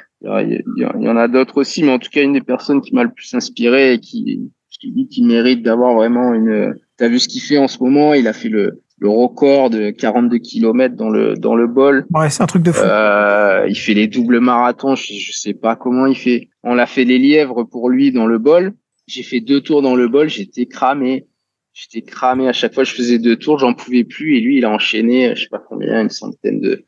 [0.43, 2.81] il y, y, y en a d'autres aussi, mais en tout cas une des personnes
[2.81, 6.75] qui m'a le plus inspiré et qui, qui, qui mérite d'avoir vraiment une.
[6.97, 9.91] T'as vu ce qu'il fait en ce moment Il a fait le le record de
[9.91, 12.05] 42 km dans le dans le bol.
[12.13, 12.83] Ouais, c'est un truc de fou.
[12.83, 16.49] Euh, il fait les doubles marathons, je, je sais pas comment il fait.
[16.63, 18.73] On l'a fait les lièvres pour lui dans le bol.
[19.07, 21.27] J'ai fait deux tours dans le bol, j'étais cramé.
[21.73, 24.65] J'étais cramé à chaque fois je faisais deux tours, j'en pouvais plus et lui il
[24.65, 26.85] a enchaîné, je sais pas combien, une centaine de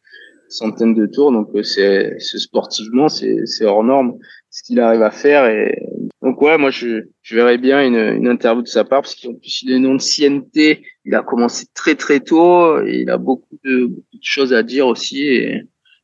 [0.51, 4.18] centaine de tours donc euh, c'est sportivement c'est c'est hors norme
[4.49, 5.82] ce qu'il arrive à faire et
[6.22, 9.34] donc ouais moi je je verrais bien une une interview de sa part parce qu'en
[9.34, 12.82] plus il non de CNT il a commencé très très tôt.
[12.86, 15.64] Et il a beaucoup de, beaucoup de choses à dire aussi et,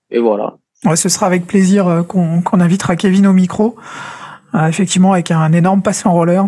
[0.09, 0.57] et voilà.
[0.85, 3.75] Ouais ce sera avec plaisir euh, qu'on qu'on invitera Kevin au micro.
[4.53, 6.47] Euh, effectivement avec un énorme passé en roller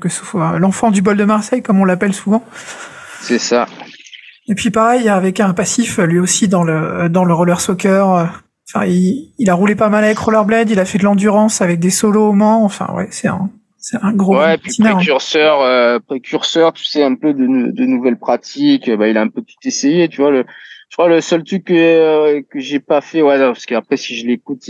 [0.00, 2.44] que ce soit l'enfant du bol de Marseille comme on l'appelle souvent.
[3.20, 3.66] C'est ça.
[4.48, 8.06] Et puis pareil, avec un passif, lui aussi dans le dans le roller soccer.
[8.68, 11.80] Enfin, il, il a roulé pas mal avec rollerblade, il a fait de l'endurance avec
[11.80, 12.64] des solos au Mans.
[12.64, 13.50] Enfin, ouais, c'est un
[13.82, 14.38] c'est un gros.
[14.38, 18.88] Ouais, puis précurseur, euh, précurseur, tu sais un peu de, de nouvelles pratiques.
[18.90, 20.30] Bah, il a un peu tout essayé, tu vois.
[20.30, 20.44] Le,
[20.88, 24.14] je crois le seul truc que euh, que j'ai pas fait, ouais, parce qu'après si
[24.16, 24.62] je l'écoute,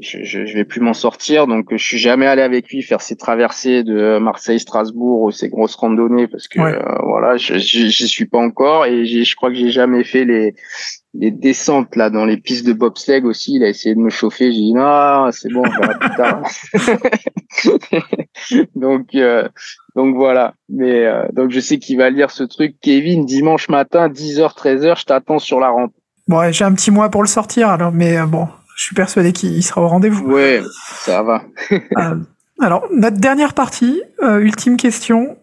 [0.00, 1.46] je, je, je, vais plus m'en sortir.
[1.46, 5.76] Donc, je suis jamais allé avec lui faire ses traversées de Marseille-Strasbourg ou ses grosses
[5.76, 6.74] randonnées parce que Ouais.
[6.74, 10.54] euh, voilà, je j'y suis pas encore et je crois que j'ai jamais fait les
[11.18, 13.54] les descentes là dans les pistes de bobsleigh aussi.
[13.56, 14.52] Il a essayé de me chauffer.
[14.52, 16.42] J'ai dit non, c'est bon, on verra plus tard.
[18.74, 19.48] donc euh,
[19.94, 20.54] donc voilà.
[20.68, 22.76] Mais euh, donc je sais qu'il va lire ce truc.
[22.80, 25.92] Kevin, dimanche matin, 10h, 13h, je t'attends sur la rampe.
[26.28, 28.94] Bon, ouais, j'ai un petit mois pour le sortir, alors, mais euh, bon, je suis
[28.94, 30.26] persuadé qu'il sera au rendez-vous.
[30.26, 30.60] Ouais,
[31.04, 31.42] ça va.
[32.58, 35.36] Alors, notre dernière partie, ultime question.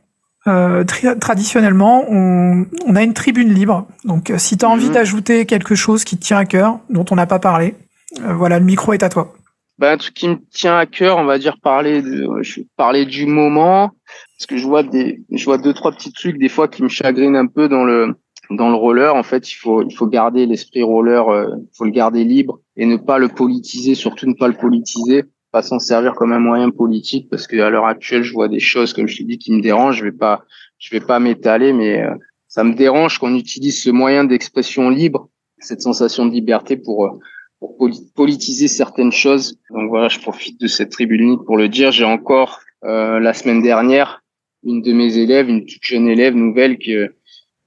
[0.47, 0.83] Euh,
[1.19, 3.87] traditionnellement, on, on a une tribune libre.
[4.03, 4.93] Donc, euh, si tu as envie Mhm.
[4.93, 7.75] d'ajouter quelque chose qui te tient à cœur, dont on n'a pas parlé,
[8.21, 9.33] euh, voilà, le micro est à toi.
[9.79, 12.67] Ben, un truc qui me tient à cœur, on va dire parler de, je vais
[12.77, 13.91] parler du moment,
[14.37, 16.89] parce que je vois des, je vois deux trois petits trucs des fois qui me
[16.89, 18.13] chagrinent un peu dans le
[18.51, 21.85] dans le roller, en fait, il faut il faut garder l'esprit roller, euh, il faut
[21.85, 25.23] le garder libre et ne pas le politiser, surtout ne pas le politiser,
[25.53, 28.91] pas s'en servir comme un moyen politique, parce qu'à l'heure actuelle, je vois des choses,
[28.91, 29.99] comme je t'ai dit, qui me dérangent.
[29.99, 30.43] Je vais pas
[30.79, 32.15] je vais pas m'étaler, mais euh,
[32.47, 35.29] ça me dérange qu'on utilise ce moyen d'expression libre,
[35.59, 37.11] cette sensation de liberté pour euh,
[37.59, 37.77] pour
[38.15, 39.57] politiser certaines choses.
[39.69, 41.91] Donc voilà, je profite de cette tribune pour le dire.
[41.91, 44.21] J'ai encore la semaine dernière
[44.65, 47.13] une de mes élèves, une toute jeune élève nouvelle que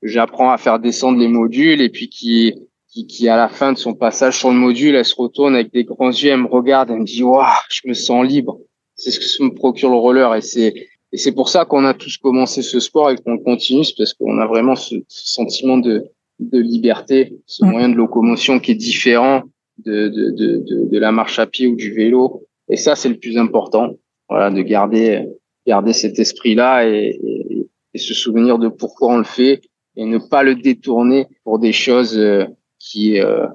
[0.02, 2.52] j'apprends à faire descendre les modules et puis qui,
[2.96, 5.70] qui, qui, à la fin de son passage sur le module, elle se retourne avec
[5.70, 8.58] des grands yeux, elle me regarde, elle me dit, waouh, je me sens libre.
[8.94, 10.72] C'est ce que ça me procure le roller et c'est,
[11.12, 14.14] et c'est pour ça qu'on a tous commencé ce sport et qu'on continue, c'est parce
[14.14, 16.06] qu'on a vraiment ce, sentiment de,
[16.40, 17.70] de liberté, ce mm.
[17.70, 19.42] moyen de locomotion qui est différent
[19.84, 22.46] de, de, de, de, la marche à pied ou du vélo.
[22.70, 23.90] Et ça, c'est le plus important.
[24.30, 25.26] Voilà, de garder,
[25.66, 29.60] garder cet esprit-là et, et, et, se souvenir de pourquoi on le fait
[29.96, 32.46] et ne pas le détourner pour des choses euh,
[32.86, 33.46] qui, euh,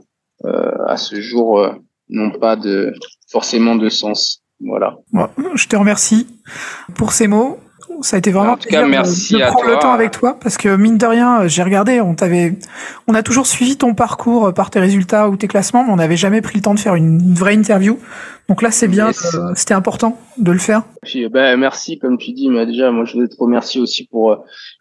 [0.46, 1.66] euh, à ce jour,
[2.10, 2.94] n'ont pas de
[3.30, 4.44] forcément de sens.
[4.60, 4.98] Voilà.
[5.56, 6.28] je te remercie
[6.96, 7.60] pour ces mots.
[8.02, 10.58] Ça a été vraiment en tout cas, merci de, prendre le temps avec toi parce
[10.58, 12.56] que mine de rien, j'ai regardé, on t'avait,
[13.08, 16.18] on a toujours suivi ton parcours par tes résultats ou tes classements, mais on n'avait
[16.18, 18.00] jamais pris le temps de faire une vraie interview.
[18.52, 20.84] Donc là, c'est bien, euh, c'était important de le faire.
[21.30, 24.36] ben, merci, comme tu dis, mais déjà, moi, je voulais te remercier aussi pour, euh,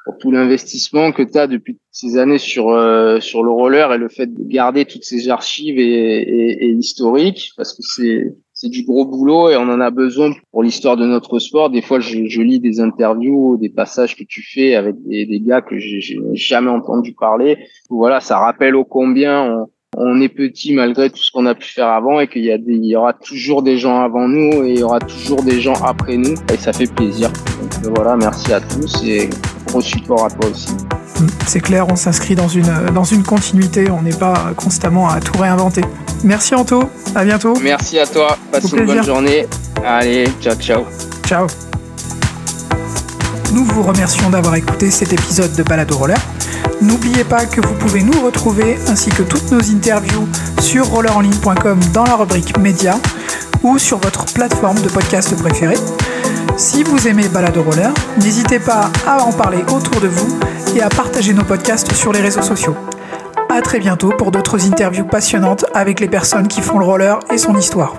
[0.05, 3.99] pour tout l'investissement que tu as depuis ces années sur, euh, sur le roller et
[3.99, 8.69] le fait de garder toutes ces archives et, et, et historiques, parce que c'est c'est
[8.69, 11.71] du gros boulot et on en a besoin pour l'histoire de notre sport.
[11.71, 15.41] Des fois, je, je, lis des interviews, des passages que tu fais avec des, des
[15.41, 16.03] gars que j'ai
[16.35, 17.57] jamais entendu parler.
[17.89, 21.67] Voilà, ça rappelle au combien on, on est petit malgré tout ce qu'on a pu
[21.67, 24.63] faire avant et qu'il y a des, il y aura toujours des gens avant nous
[24.65, 27.31] et il y aura toujours des gens après nous et ça fait plaisir.
[27.61, 29.29] Donc voilà, merci à tous et
[29.67, 30.77] gros support à toi aussi.
[31.47, 35.37] C'est clair, on s'inscrit dans une, dans une continuité, on n'est pas constamment à tout
[35.39, 35.83] réinventer.
[36.25, 36.85] Merci Anto,
[37.15, 37.55] à bientôt.
[37.63, 39.47] Merci à toi, passe une bonne journée.
[39.85, 40.85] Allez, ciao ciao.
[41.27, 41.47] Ciao.
[43.53, 46.19] Nous vous remercions d'avoir écouté cet épisode de Balado Roller.
[46.81, 50.29] N'oubliez pas que vous pouvez nous retrouver ainsi que toutes nos interviews
[50.61, 52.99] sur rollerenligne.com dans la rubrique médias
[53.63, 55.79] ou sur votre plateforme de podcast préférée.
[56.57, 60.39] Si vous aimez Balado Roller, n'hésitez pas à en parler autour de vous
[60.77, 62.77] et à partager nos podcasts sur les réseaux sociaux.
[63.49, 67.39] A très bientôt pour d'autres interviews passionnantes avec les personnes qui font le roller et
[67.39, 67.95] son histoire.